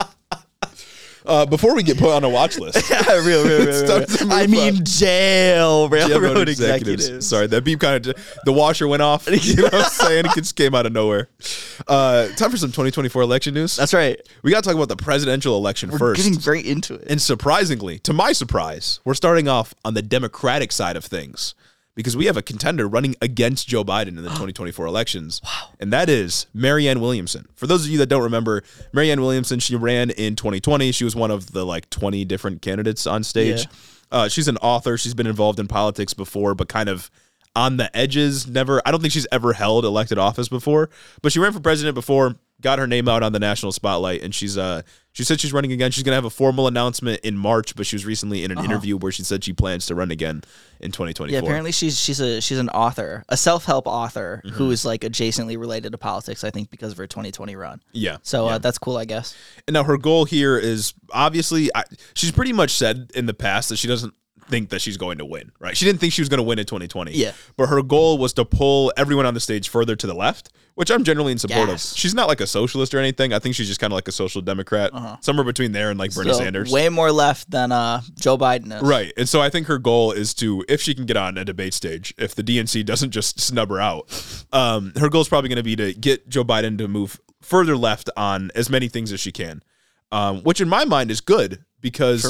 [1.26, 4.84] Uh, before we get put on a watch list, real, real, It's time I mean,
[4.84, 7.26] jail railroad, Railroad executives.
[7.26, 8.16] Sorry, that beep kind of
[8.46, 9.28] the washer went off.
[9.44, 10.26] You know what I'm saying?
[10.26, 11.28] It just came out of nowhere.
[11.88, 13.76] Uh, time for some 2024 election news.
[13.76, 14.20] That's right.
[14.42, 16.22] we got to talk about the presidential election We're first.
[16.24, 17.08] getting very into it.
[17.10, 21.56] And surprisingly, to my surprise, we're starting off on the Democratic side of things
[21.96, 25.41] because we have a contender running against Joe Biden in the 2024 elections.
[25.44, 25.70] Wow.
[25.80, 27.48] And that is Marianne Williamson.
[27.56, 28.64] For those of you that don't remember,
[28.94, 30.91] Marianne Williamson, she ran in 2020.
[30.91, 33.64] She was one of the like 20 different candidates on stage.
[33.64, 33.72] Yeah.
[34.12, 34.98] Uh, she's an author.
[34.98, 37.10] She's been involved in politics before, but kind of
[37.56, 38.48] on the edges.
[38.48, 40.89] Never, I don't think she's ever held elected office before,
[41.22, 44.34] but she ran for president before, got her name out on the national spotlight, and
[44.34, 45.91] she's uh she said she's running again.
[45.91, 48.97] She's gonna have a formal announcement in March, but she was recently in an interview
[48.97, 50.41] where she said she plans to run again
[50.80, 51.26] in 2024.
[51.26, 51.32] Uh-huh.
[51.32, 54.55] Yeah, apparently she's she's a she's an author, a self help author Mm-hmm.
[54.55, 56.43] who is like adjacently related to politics.
[56.43, 57.82] I think because of her 2020 run.
[57.91, 58.18] Yeah.
[58.24, 58.55] So yeah.
[58.55, 59.38] uh, that's cool, I guess.
[59.68, 61.84] And now her goal here is obviously I,
[62.16, 64.14] she's pretty much said in the past that she doesn't
[64.54, 65.76] think that she's going to win, right?
[65.76, 67.12] She didn't think she was going to win in 2020.
[67.14, 67.32] Yeah.
[67.58, 70.91] But her goal was to pull everyone on the stage further to the left, which
[70.91, 71.80] I'm generally in support of.
[71.80, 73.34] She's not like a socialist or anything.
[73.34, 74.91] I think she's just kind of like a social democrat,
[75.22, 76.38] somewhere between there and like Bernie Uh-huh.
[76.39, 76.72] So, Sanders.
[76.72, 78.82] way more left than uh, Joe Biden is.
[78.84, 79.12] Right.
[79.18, 81.74] And so I think her goal is to, if she can get on a debate
[81.74, 84.06] stage, if the DNC doesn't just snub her out,
[84.51, 87.76] um, her goal is probably going to be to get Joe Biden to move further
[87.76, 89.62] left on as many things as she can,
[90.12, 92.24] um, which in my mind is good because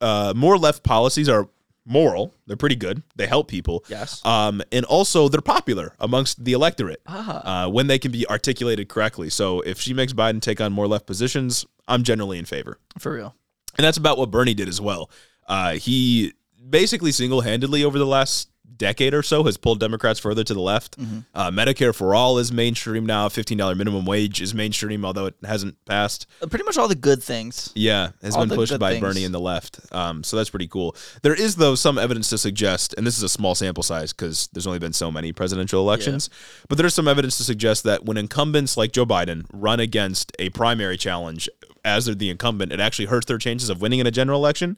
[0.00, 1.48] uh, more left policies are
[1.88, 2.32] moral.
[2.46, 3.02] They're pretty good.
[3.16, 3.84] They help people.
[3.88, 4.24] Yes.
[4.24, 7.64] Um, and also they're popular amongst the electorate Ah.
[7.64, 9.30] uh, when they can be articulated correctly.
[9.30, 12.78] So if she makes Biden take on more left positions, I'm generally in favor.
[12.98, 13.34] For real.
[13.76, 15.10] And that's about what Bernie did as well.
[15.48, 16.34] Uh, he
[16.68, 20.60] basically single handedly over the last decade or so has pulled Democrats further to the
[20.60, 20.98] left.
[20.98, 21.18] Mm-hmm.
[21.34, 23.28] Uh, Medicare for all is mainstream now.
[23.28, 26.26] Fifteen dollar minimum wage is mainstream, although it hasn't passed.
[26.42, 27.72] Uh, Pretty much all the good things.
[27.74, 29.00] Yeah, has All been pushed by things.
[29.00, 29.80] Bernie and the left.
[29.92, 30.94] Um, so that's pretty cool.
[31.22, 34.48] There is though some evidence to suggest, and this is a small sample size because
[34.52, 36.30] there's only been so many presidential elections,
[36.68, 40.32] but there is some evidence to suggest that when incumbents like Joe Biden run against
[40.38, 41.48] a primary challenge
[41.84, 44.76] as they're the incumbent, it actually hurts their chances of winning in a general election.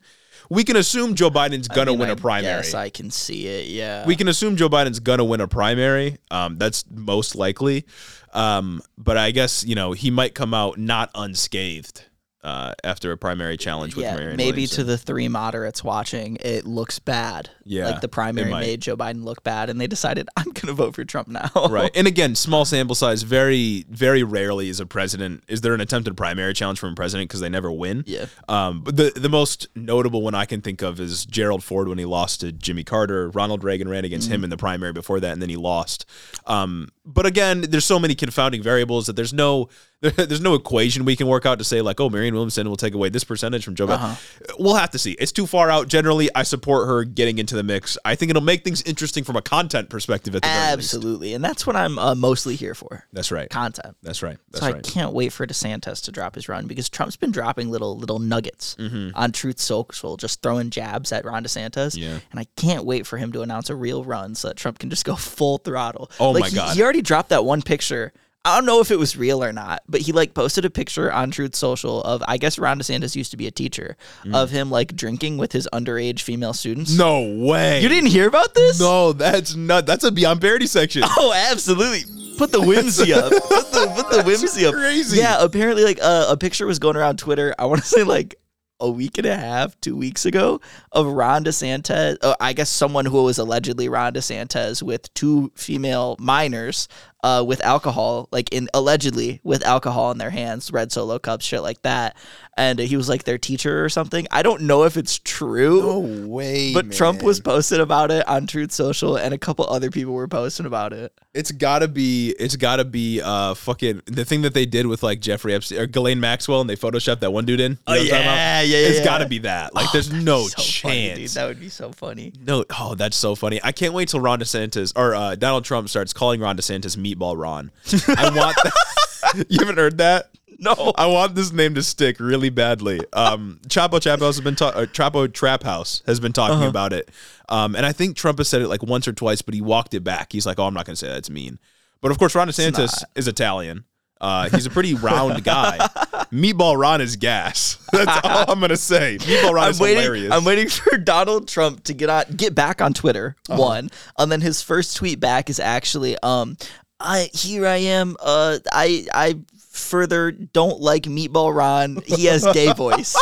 [0.51, 2.57] We can assume Joe Biden's gonna mean, win I a primary.
[2.57, 3.69] Yes, I can see it.
[3.69, 4.05] Yeah.
[4.05, 6.19] we can assume Joe Biden's gonna win a primary.
[6.31, 7.87] Um, that's most likely.
[8.35, 12.05] Um, but I guess you know he might come out not unscathed
[12.43, 14.77] uh, after a primary challenge with yeah, Marianne maybe Williamson.
[14.77, 17.51] to the three moderates watching, it looks bad.
[17.65, 20.73] Yeah, like the primary made Joe Biden look bad, and they decided I'm going to
[20.73, 21.51] vote for Trump now.
[21.69, 21.91] right.
[22.01, 23.23] And again, small sample size.
[23.23, 25.45] Very, very rarely is a president.
[25.49, 28.05] Is there an attempted primary challenge from a president because they never win?
[28.07, 28.27] Yeah.
[28.49, 31.99] Um, but the the most notable one I can think of is Gerald Ford when
[31.99, 33.29] he lost to Jimmy Carter.
[33.31, 34.35] Ronald Reagan ran against Mm-hmm.
[34.35, 36.05] him in the primary before that, and then he lost.
[36.47, 39.69] Um, but again, there's so many confounding variables that there's no
[40.17, 42.95] there's no equation we can work out to say like, oh, Marianne Williamson will take
[42.95, 43.95] away this percentage from Joe Biden.
[44.03, 44.55] Uh-huh.
[44.59, 45.13] We'll have to see.
[45.13, 45.89] It's too far out.
[45.89, 47.99] Generally, I support her getting into the mix.
[48.03, 50.95] I think it'll make things interesting from a content perspective at the very least.
[50.95, 53.05] Absolutely, and that's what I'm uh, mostly here for.
[53.13, 53.51] That's right.
[53.51, 53.95] Content.
[54.03, 54.39] That's right.
[54.53, 57.71] That's so I can't wait for DeSantis to drop his run because Trump's been dropping
[57.71, 59.11] little little nuggets Mm-hmm.
[59.15, 61.97] on Truth Social, just throwing jabs at Ron DeSantis.
[61.97, 62.21] Yeah.
[62.31, 64.89] And I can't wait for him to announce a real run so that Trump can
[64.89, 66.11] just go full throttle.
[66.19, 66.77] Oh like, my he- God.
[66.77, 68.13] He, already dropped that one picture.
[68.43, 71.13] I don't know if it was real or not, but he like posted a picture
[71.13, 73.99] on Truth Social of I guess Ron DeSantis used to be a teacher
[74.33, 76.95] of him like drinking with his underage female students.
[76.95, 76.99] Mm.
[76.99, 77.83] No way.
[77.83, 78.81] You didn't hear about this?
[78.81, 79.85] No, that's not.
[79.85, 81.03] That's a beyond parody section.
[81.23, 82.05] Oh, absolutely.
[82.39, 83.31] Put the whimsy up.
[83.31, 84.73] Put the, put the whimsy up.
[84.75, 85.19] crazy.
[85.19, 87.55] Yeah, apparently, like uh, a picture was going around Twitter.
[87.59, 88.37] I want to say like
[88.81, 90.61] a week and a half, two weeks ago,
[90.93, 92.17] of Ron DeSantis.
[92.23, 96.89] Uh, I guess someone who was allegedly Ron DeSantis with two female minors.
[97.23, 101.61] Uh, with alcohol, like in allegedly with alcohol in their hands, red solo cups, shit
[101.61, 102.17] like that,
[102.61, 104.27] and he was like their teacher or something.
[104.31, 105.81] I don't know if it's true.
[105.81, 105.99] No
[106.29, 106.75] way.
[106.75, 110.29] But Trump was posting about it on Truth Social, and a couple other people were
[110.29, 111.13] posting about it.
[111.33, 112.35] It's gotta be.
[112.39, 113.23] It's gotta be.
[113.23, 116.69] Uh, fucking the thing that they did with like Jeffrey Epstein or Ghislaine Maxwell, and
[116.69, 117.73] they photoshopped that one dude in.
[117.73, 118.33] You know what I'm talking about?
[118.33, 119.05] Oh, yeah, yeah, It's yeah.
[119.05, 119.75] gotta be that.
[119.75, 121.17] Like, there's no So funny, dude.
[121.17, 121.35] chance.
[121.35, 122.35] That would be so funny.
[122.45, 123.59] No, oh, that's so funny.
[123.65, 127.39] I can't wait till Ron DeSantis or uh, Donald Trump starts calling Ron DeSantis Meatball
[127.39, 127.71] Ron.
[128.09, 129.47] I want that.
[129.49, 130.31] you haven't heard that?
[130.77, 130.93] No.
[130.97, 133.01] I want this name to stick really badly.
[133.15, 136.69] Um, Chapo Trap House has been ta- uh, Chapo Trap House has been talking Uh-huh.
[136.69, 137.11] about it,
[137.49, 139.95] um, and I think Trump has said it like once or twice, but he walked
[139.95, 140.33] it back.
[140.33, 141.17] He's like, "Oh, I'm not going to say that.
[141.19, 141.59] It's mean."
[142.03, 143.85] But of course, Ron DeSantis is Italian.
[144.21, 145.79] Uh, he's a pretty round guy.
[146.31, 147.79] Meatball Ron is gas.
[147.93, 149.17] That's all I'm gonna say.
[149.19, 150.03] Meatball Ron I'm is waiting.
[150.03, 150.33] hilarious.
[150.33, 153.35] I'm waiting for Donald Trump to get on, get back on Twitter.
[153.49, 153.61] Uh-huh.
[153.63, 156.59] One, and then his first tweet back is actually, um,
[157.01, 158.17] I here I am.
[158.21, 159.39] Uh, I I
[159.71, 162.03] further don't like Meatball Ron.
[162.07, 163.17] He has gay voice.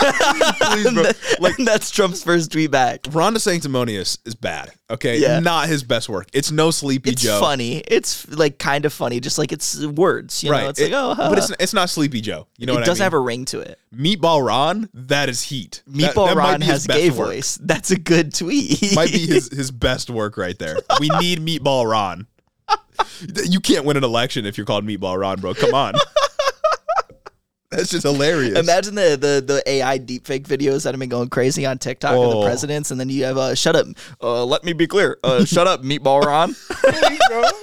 [0.00, 1.04] Please, bro.
[1.40, 3.06] like that's Trump's first tweet back.
[3.12, 4.72] Ron DeSanctimonious is bad.
[4.88, 5.38] Okay, Yeah.
[5.40, 6.28] not his best work.
[6.32, 7.38] It's no Sleepy It's Joe.
[7.40, 7.78] funny.
[7.86, 10.42] It's like kind of funny, just like it's words.
[10.42, 10.62] You right?
[10.64, 12.46] know, it's It- like oh, but it's it's not Sleepy Joe.
[12.56, 13.06] You know it what does I mean?
[13.06, 13.78] have a ring to it.
[13.94, 15.82] Meatball Ron, that is heat.
[15.88, 17.28] Meatball that might Ron has gay work.
[17.28, 17.58] voice.
[17.62, 18.94] That's a good tweet.
[18.94, 20.78] Might be his his best work right there.
[20.98, 22.26] We need Meatball Ron.
[23.44, 25.52] You can't win an election if you're called Meatball Ron, bro.
[25.54, 25.94] Come on.
[27.70, 28.58] That's just hilarious.
[28.58, 32.18] Imagine the, the the AI deepfake videos that have been going crazy on TikTok of
[32.18, 32.40] Oh.
[32.40, 33.86] the presidents, and then you have uh, shut up.
[34.20, 35.18] Uh, let me be clear.
[35.22, 36.56] Uh, shut up, Meatball Ron.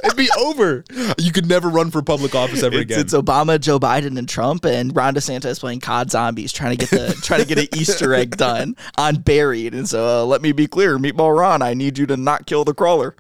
[0.05, 0.85] It'd be over.
[1.17, 2.99] You could never run for public office ever it's, again.
[3.01, 6.89] it's Obama, Joe Biden, and Trump, and Ron DeSantis playing COD Zombies, trying to get
[6.89, 9.73] the trying to get an Easter egg done on Buried.
[9.73, 11.61] And so, uh, let me be clear, Meatball Ron.
[11.61, 13.13] I need you to not kill the crawler.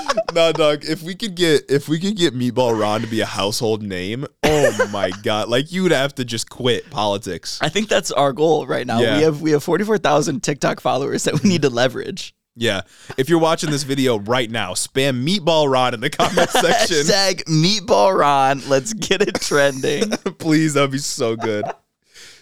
[0.34, 0.84] no, dog.
[0.84, 4.26] If we could get if we could get Meatball Ron to be a household name,
[4.42, 5.48] oh my god!
[5.48, 7.58] Like you would have to just quit politics.
[7.62, 9.00] I think that's our goal right now.
[9.00, 9.16] Yeah.
[9.16, 12.34] We have we have forty four thousand TikTok followers that we need to leverage.
[12.56, 12.80] Yeah.
[13.16, 16.96] If you're watching this video right now, spam Meatball Ron in the comment section.
[17.06, 18.62] Hashtag Meatball Ron.
[18.68, 20.10] Let's get it trending.
[20.38, 21.64] Please, that'd be so good.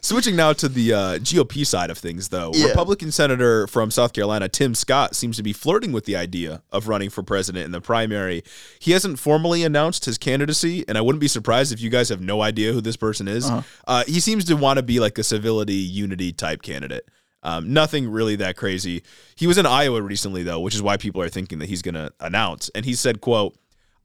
[0.06, 2.68] Switching now to the uh, GOP side of things, though, Yeah.
[2.68, 6.86] Republican Senator from South Carolina Tim Scott seems to be flirting with the idea of
[6.86, 8.44] running for president in the primary.
[8.78, 12.20] He hasn't formally announced his candidacy, and I wouldn't be surprised if you guys have
[12.20, 13.50] no idea who this person is.
[13.88, 17.08] uh he seems to want to be like a civility unity type candidate.
[17.42, 19.02] Um, nothing really that crazy.
[19.34, 21.96] He was in Iowa recently, though, which is why people are thinking that he's going
[21.96, 22.68] to announce.
[22.76, 23.56] And he said, "quote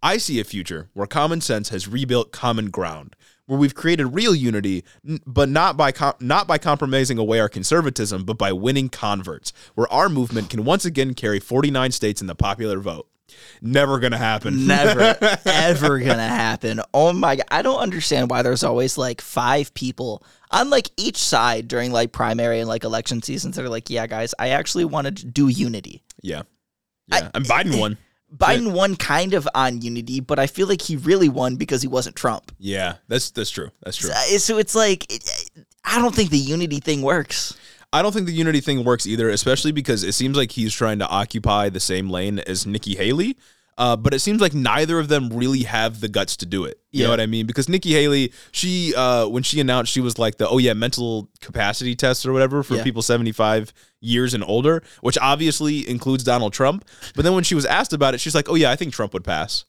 [0.01, 3.15] I see a future where common sense has rebuilt common ground,
[3.51, 4.85] where we've created real unity,
[5.27, 9.91] but not by com- not by compromising away our conservatism, but by winning converts, where
[9.91, 13.09] our movement can once again carry 49 states in the popular vote.
[13.61, 14.67] Never gonna happen.
[14.67, 16.79] Never, ever gonna happen.
[16.93, 17.45] Oh my god.
[17.51, 22.13] I don't understand why there's always like five people on like each side during like
[22.13, 25.49] primary and like election seasons that are like, yeah, guys, I actually wanted to do
[25.49, 26.03] unity.
[26.21, 26.43] yeah,
[27.07, 27.29] yeah.
[27.35, 27.97] and Biden won.
[28.35, 31.87] Biden won kind of on unity, but I feel like he really won because he
[31.87, 32.51] wasn't Trump.
[32.59, 33.71] Yeah, that's that's true.
[33.83, 34.11] That's true.
[34.11, 35.29] Uh, So it's like, it,
[35.83, 37.57] I don't think the unity thing works.
[37.93, 40.99] I don't think the unity thing works either, especially because it seems like he's trying
[40.99, 43.37] to occupy the same lane as Nikki Haley.
[43.81, 46.79] Uh, but it seems like neither of them really have the guts to do it.
[46.91, 47.05] You Yeah.
[47.07, 47.47] know what I mean?
[47.47, 51.29] Because Nikki Haley, she uh, when she announced she was like the oh yeah mental
[51.39, 52.83] capacity test or whatever for Yeah.
[52.83, 56.85] people seventy five years and older, which obviously includes Donald Trump.
[57.15, 59.13] But then when she was asked about it, she's like, oh yeah, I think Trump
[59.13, 59.65] would pass.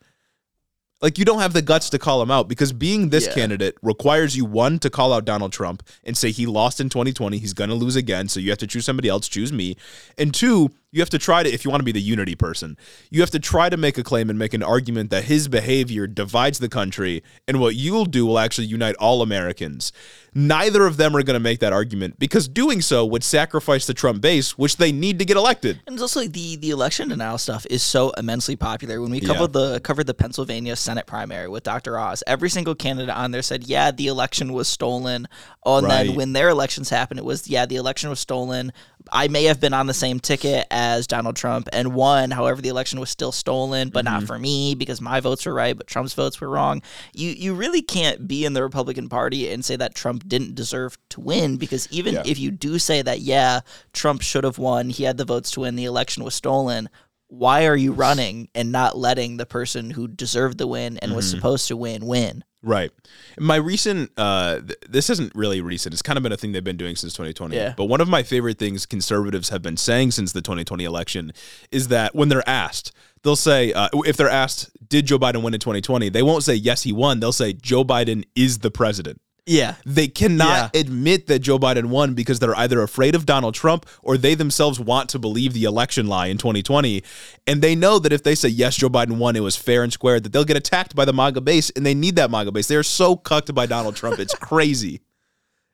[1.01, 3.35] Like you don't have the guts to call him out because being this Yeah.
[3.35, 7.39] candidate requires you one to call out Donald Trump and say he lost in 2020,
[7.39, 9.77] he's going to lose again, so you have to choose somebody else, choose me.
[10.17, 12.76] And two, you have to try to if you want to be the unity person,
[13.11, 16.07] you have to try to make a claim and make an argument that his behavior
[16.07, 19.90] divides the country and what you'll do will actually unite all Americans.
[20.34, 23.95] Neither of them are going to make that argument because doing so would sacrifice the
[23.95, 25.80] Trump base, which they need to get elected.
[25.86, 29.01] And it's also like the the election denial stuff is so immensely popular.
[29.01, 31.99] When we covered the covered the Pennsylvania Senate primary with Dr.
[31.99, 35.26] Oz, every single candidate on there said, "Yeah, the election was stolen."
[35.64, 36.07] Oh, and Right.
[36.07, 38.72] then when their elections happened, it was, "Yeah, the election was stolen."
[39.11, 42.31] I may have been on the same ticket as Donald Trump and won.
[42.31, 44.15] However, the election was still stolen, but Mm-hmm.
[44.15, 46.83] not for me because my votes were right, but Trump's votes were wrong.
[47.15, 50.97] You you really can't be in the Republican Party and say that Trump didn't deserve
[51.11, 52.23] to win because even Yeah.
[52.27, 53.61] if you do say that, yeah,
[53.93, 56.89] Trump should have won, he had the votes to win, the election was stolen.
[57.29, 61.17] Why are you running and not letting the person who deserved the win and Mm-hmm.
[61.17, 62.45] was supposed to win win?
[62.63, 62.91] Right.
[63.39, 65.93] My recent, uh, th- this isn't really recent.
[65.93, 67.57] It's kind of been a thing they've been doing since 2020.
[67.57, 67.75] Yeah.
[67.77, 71.33] But one of my favorite things conservatives have been saying since the 2020 election
[71.71, 72.93] is that when they're asked,
[73.23, 76.09] they'll say, uh, if they're asked, did Joe Biden win in 2020?
[76.11, 77.21] They won't say, yes, he won.
[77.21, 79.21] They'll say, Joe Biden is the president.
[79.45, 79.74] Yeah.
[79.84, 84.16] They cannot admit that Joe Biden won because they're either afraid of Donald Trump or
[84.16, 87.03] they themselves want to believe the election lie in 2020.
[87.49, 89.93] And they know that if they say, yes, Joe Biden won, it was fair and
[89.93, 92.68] square, that they'll get attacked by the MAGA base and they need that MAGA base.
[92.68, 94.20] They're so cucked by Donald Trump.
[94.20, 95.01] It's crazy.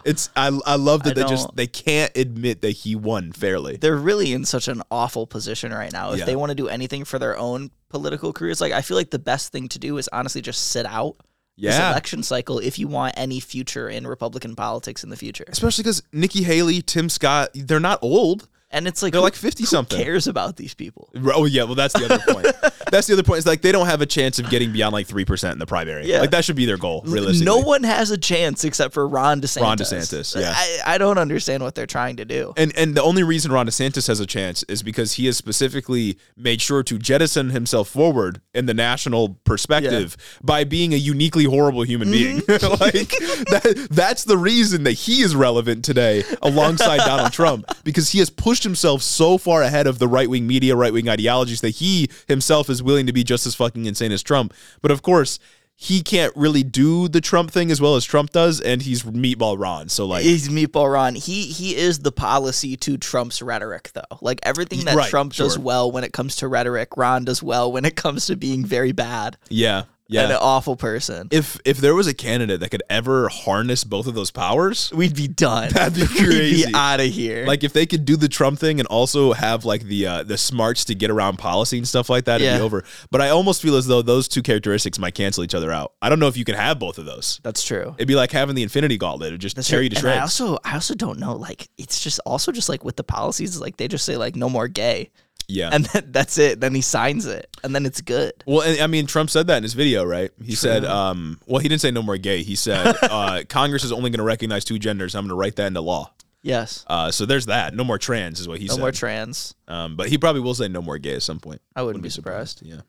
[0.04, 3.76] It's I, I love that I they just they can't admit that he won fairly.
[3.76, 6.12] They're really in such an awful position right now.
[6.12, 6.24] If Yeah.
[6.24, 9.18] they want to do anything for their own political careers, like I feel like the
[9.18, 11.16] best thing to do is honestly just sit out
[11.58, 11.90] Yeah.
[11.90, 15.44] election cycle if you want any future in Republican politics in the future.
[15.48, 18.48] Especially because Nikki Haley, Tim Scott, they're not old.
[18.70, 19.98] And it's like They're who- like fifty something.
[19.98, 21.08] cares about these people?
[21.34, 22.46] Oh yeah, well that's the other point.
[22.90, 23.38] that's the other point.
[23.38, 25.64] Is like they don't have a chance of getting beyond like three percent in the
[25.66, 26.06] primary.
[26.06, 26.20] Yeah.
[26.20, 27.02] Like that should be their goal.
[27.06, 29.60] Realistically, No one has a chance except for Ron DeSantis.
[29.62, 30.52] Ron DeSantis, yeah.
[30.54, 32.52] I, I don't understand what they're trying to do.
[32.58, 36.18] And and the only reason Ron DeSantis has a chance is because he has specifically
[36.36, 41.84] made sure to jettison himself forward in the national perspective by being a uniquely horrible
[41.84, 42.40] human being.
[42.40, 42.68] Mm-hmm.
[42.82, 43.08] like
[43.48, 48.28] that, that's the reason that he is relevant today alongside Donald Trump because he has
[48.28, 52.08] pushed himself so far ahead of the right wing media, right wing ideologies that he
[52.26, 54.54] himself is willing to be just as fucking insane as Trump.
[54.82, 55.38] But of course.
[55.80, 59.56] He can't really do the Trump thing as well as Trump does, and he's meatball
[59.56, 59.88] Ron.
[59.88, 61.14] So like, He's meatball Ron.
[61.14, 64.18] He he is the policy to Trump's rhetoric, though.
[64.20, 67.70] Like everything that Right, Trump does well when it comes to rhetoric, Ron does well
[67.70, 70.22] when it comes to being very bad yeah, yeah.
[70.24, 71.28] and an awful person.
[71.30, 75.14] if if there was a candidate that could ever harness both of those powers, We'd
[75.14, 75.70] be done.
[75.70, 76.66] That'd be We'd crazy.
[76.66, 77.46] be out of here.
[77.46, 80.38] like if they could do the Trump thing and also have like the uh, the
[80.38, 82.84] smarts to get around policy and stuff like that, it'd be over.
[83.10, 85.92] But I almost feel as though those two characteristics might cancel each other out.
[86.02, 87.40] I don't know if you can have both of those.
[87.42, 87.94] that's true.
[87.98, 89.84] It'd be like having the Infinity Gauntlet; it'd just That's tear true.
[89.84, 91.34] you to And I also I also don't know.
[91.36, 94.48] Like it's just also just like with the policies, like they just say like no
[94.48, 95.10] more gay,
[95.48, 95.70] yeah.
[95.72, 96.60] and then that's it.
[96.60, 98.44] Then he signs it, and then it's good.
[98.46, 100.30] well, and, I mean, Trump said that in his video, right?
[100.42, 102.42] He said, um, well, he didn't say no more gay.
[102.42, 105.14] He said uh, Congress is only going to recognize two genders.
[105.14, 106.12] I'm going to write that into law.
[106.42, 106.84] Yes.
[106.86, 107.74] Uh, so there's that.
[107.74, 108.78] No more trans is what he No said.
[108.78, 109.54] No more trans.
[109.66, 111.60] um, but he probably will say no more gay at some point.
[111.74, 112.62] I wouldn't be surprised.
[112.64, 112.80] Yeah, yeah.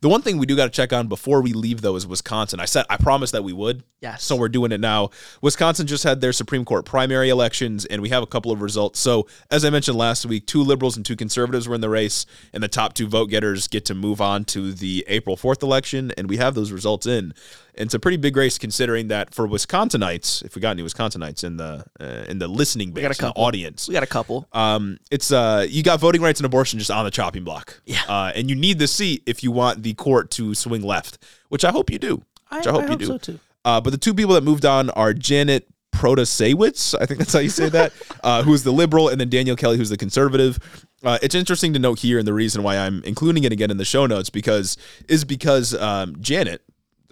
[0.00, 2.60] The one thing we do got to check on before we leave though is Wisconsin.
[2.60, 3.82] I said I promised that we would.
[4.00, 4.24] Yes.
[4.24, 5.10] So we're doing it now.
[5.42, 8.98] Wisconsin just had their Supreme Court primary elections, and we have a couple of results.
[8.98, 12.26] So as I mentioned last week, two liberals and two conservatives were in the race,
[12.52, 16.12] and the top two vote getters get to move on to the April fourth election,
[16.16, 17.32] and we have those results in.
[17.74, 21.42] And it's a pretty big race considering that for Wisconsinites, if we got any Wisconsinites
[21.42, 23.42] in the uh, in the listening base, got a in the couple.
[23.44, 24.46] audience, We got a couple.
[24.52, 27.80] um, it's uh, you got voting rights and abortion just on the chopping block.
[27.86, 28.02] Yeah.
[28.08, 31.18] Uh, and you need the seat if you want the court to swing left,
[31.48, 32.22] which I hope you do.
[32.50, 33.06] Which I, hope you do.
[33.06, 33.40] so too.
[33.64, 37.38] Uh, but the two people that moved on are Janet Protasewicz, I think that's how
[37.38, 37.92] you say that,
[38.24, 40.58] uh, who's the liberal, and then Daniel Kelly, who's the conservative.
[41.02, 43.76] Uh, it's interesting to note here, and the reason why I'm including it again in
[43.78, 44.76] the show notes because
[45.08, 46.62] is because um, Janet,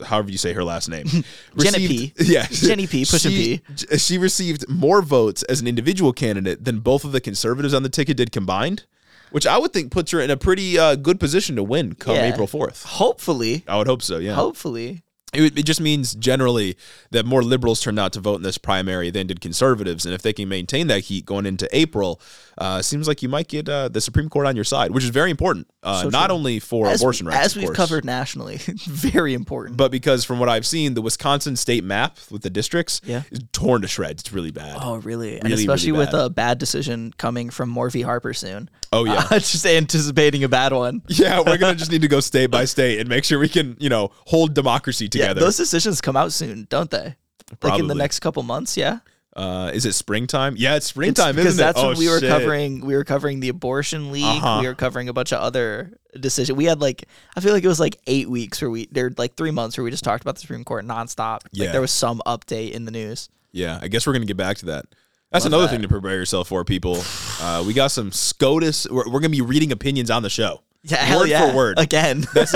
[0.04, 1.06] however you say her last name,
[1.54, 2.24] received- P.
[2.32, 3.96] yeah, Jenny P, pushing she, P.
[3.98, 7.88] She received more votes as an individual candidate than both of the conservatives on the
[7.88, 8.84] ticket did combined,
[9.30, 12.16] which I would think puts her in a pretty uh, good position to win come
[12.16, 12.32] Yeah.
[12.32, 12.84] April fourth.
[12.84, 14.18] Hopefully, I would hope so.
[14.18, 14.34] Yeah.
[14.34, 15.02] hopefully.
[15.32, 16.76] It, it just means generally
[17.12, 20.22] that more liberals turned out to vote in this primary than did conservatives, and if
[20.22, 22.20] they can maintain that heat going into April,
[22.60, 25.08] uh, seems like you might get uh, the Supreme Court on your side, which is
[25.10, 28.56] very important, uh, So not only for As, abortion rights, as we've course, covered nationally,
[28.86, 29.76] very important.
[29.78, 33.22] but because from what I've seen, the Wisconsin state map with the districts Yeah.
[33.30, 34.20] is torn to shreds.
[34.22, 34.76] It's really bad.
[34.80, 35.40] Oh, really?
[35.40, 38.02] and especially really with a bad decision coming from Moore v.
[38.02, 38.68] Harper soon.
[38.92, 39.26] Oh, yeah.
[39.32, 41.00] Just anticipating a bad one.
[41.08, 43.76] Yeah, we're gonna just need to go state by state and make sure we can,
[43.80, 45.24] you know, hold democracy together.
[45.24, 45.46] Yeah, together.
[45.46, 47.14] those decisions come out soon, don't they?
[47.62, 48.98] Like in the next couple months, yeah.
[49.36, 50.54] Uh, is it springtime?
[50.56, 51.66] Yeah, it's It's springtime, because isn't it?
[51.66, 52.28] that's oh, when we were shit.
[52.28, 52.84] covering.
[52.84, 54.24] We were covering the abortion league.
[54.24, 54.58] Uh-huh.
[54.60, 56.56] We were covering a bunch of other decisions.
[56.56, 57.04] We had like
[57.36, 59.84] I feel like it was like eight weeks where we there like three months where
[59.84, 61.42] we just talked about the Supreme Court nonstop.
[61.52, 61.64] Yeah.
[61.66, 63.28] Like there was some update in the news.
[63.52, 64.86] Yeah, I guess we're gonna get back to that.
[65.30, 65.70] That's Love another that.
[65.72, 67.02] thing to prepare yourself for, people.
[67.40, 68.88] Uh, we got some SCOTUS.
[68.90, 70.62] We're, we're gonna be reading opinions on the show.
[70.82, 71.50] Yeah, hell word yeah.
[71.50, 71.78] for word.
[71.78, 72.24] again.
[72.34, 72.46] We're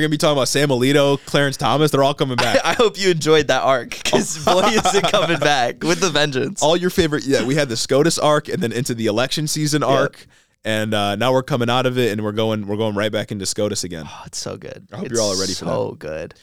[0.00, 1.90] gonna be talking about Sam Alito, Clarence Thomas.
[1.90, 2.58] They're all coming back.
[2.64, 6.62] I hope you enjoyed that arc because boy is it coming back with the vengeance.
[6.62, 7.24] all your favorite.
[7.24, 10.26] Yeah, we had the SCOTUS arc, and then into the election season arc,
[10.62, 13.32] and uh, now we're coming out of it, and we're going we're going right back
[13.32, 14.04] into SCOTUS again.
[14.06, 14.88] Oh, it's so good.
[14.92, 15.70] I hope It's you're all ready for that.
[15.70, 16.34] So good.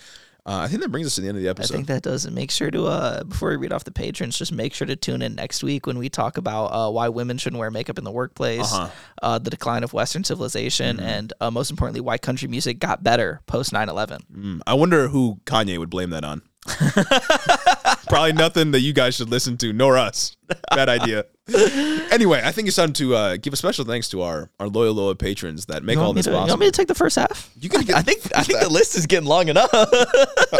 [0.47, 1.73] Uh, I think that brings us to the end of the episode.
[1.73, 2.31] I think that does it.
[2.31, 5.21] Make sure to uh before we read off the patrons, just make sure to tune
[5.21, 8.11] in next week when we talk about uh, why women shouldn't wear makeup in the
[8.11, 8.89] workplace, Uh-huh.
[9.21, 11.05] uh, the decline of Western civilization, Mm-hmm.
[11.05, 14.19] and uh, most importantly, why country music got better post 9-11.
[14.33, 16.41] Mm, I wonder who Kanye would blame that on.
[18.07, 20.37] Probably nothing that you guys should listen to, nor us.
[20.73, 21.25] Bad idea.
[22.11, 24.93] anyway, I think it's time to uh, give a special thanks to our our loyal
[24.93, 26.95] loyal patrons that make all want, me this to, you want me to take the
[26.95, 27.49] first half?
[27.59, 29.69] You can get- I think I think the list is getting long enough.
[29.73, 29.85] all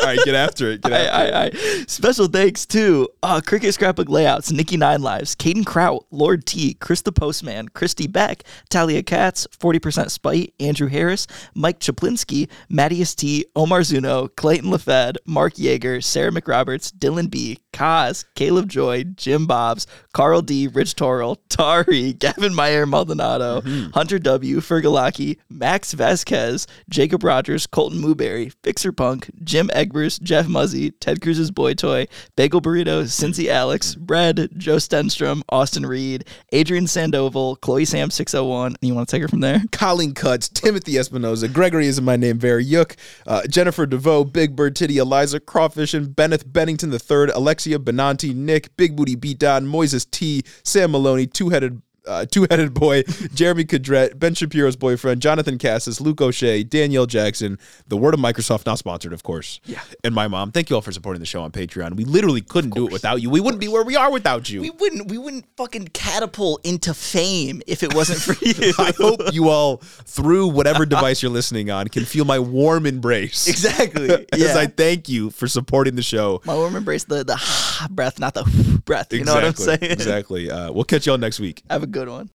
[0.04, 0.82] right, get after it.
[0.82, 1.34] Get after I, it.
[1.34, 6.46] I, I, special thanks to uh, Cricket Scrapbook Layouts, Nikki Nine Lives, Caden Kraut, Lord
[6.46, 13.16] T, Chris the Postman, Christy Beck, Talia Katz, 40% Spite, Andrew Harris, Mike Chaplinsky, Mattias
[13.16, 19.46] T, Omar Zuno, Clayton LaFed, Mark Yeager, Sarah McRoberts, Dylan B, Kaz, Caleb Joy, Jim
[19.46, 23.62] Bobs, Carl D, Rich Torrell, Tari, Gavin Meyer Maldonado,
[23.94, 30.90] Hunter W, Fergalaki, Max Vasquez, Jacob Rogers, Colton Mooberry, Fixer Punk, Jim Egbers, Jeff Muzzy,
[30.90, 37.58] Ted Cruz's Boy Toy, Bagel Burrito, Cincy Alex, Bread, Joe Stenstrom, Austin Reed, Adrian Sandoval,
[37.58, 38.78] Chloe Sam 601.
[38.82, 39.62] You want to take her from there?
[39.72, 42.96] Colleen Cuts, Timothy Espinosa, Gregory isn't my name, Very Yook,
[43.28, 47.28] uh, Jennifer DeVoe, Big Bird Titty, Eliza Crawfish, and Benneth Bennington III,
[47.68, 51.82] Alexia Benanti, Nick, Big Booty Beatdown, Moises T, Sam Maloney, Two Headed.
[52.08, 53.04] Uh, two-headed boy,
[53.34, 58.66] Jeremy Cadret, Ben Shapiro's boyfriend, Jonathan Cassis, Luke O'Shea, Danielle Jackson, the word of Microsoft,
[58.66, 59.60] not sponsored, of course.
[59.66, 59.82] Yeah.
[60.04, 60.52] And my mom.
[60.52, 61.96] Thank you all for supporting the show on Patreon.
[61.96, 63.30] We literally couldn't do it without you.
[63.30, 64.62] We wouldn't be where we are without you.
[64.62, 68.74] We wouldn't we wouldn't fucking catapult into fame if it wasn't for you.
[68.80, 73.48] I hope you all, through whatever device you're listening on, can feel my warm embrace.
[73.48, 74.10] exactly.
[74.34, 74.58] As Yeah.
[74.58, 76.42] I thank you for supporting the show.
[76.46, 79.12] My warm embrace the the breath, not the breath.
[79.14, 79.80] You know what I'm saying?
[79.82, 80.50] Exactly.
[80.50, 81.64] Uh, we'll catch y'all next week.
[81.70, 82.26] Have a good one.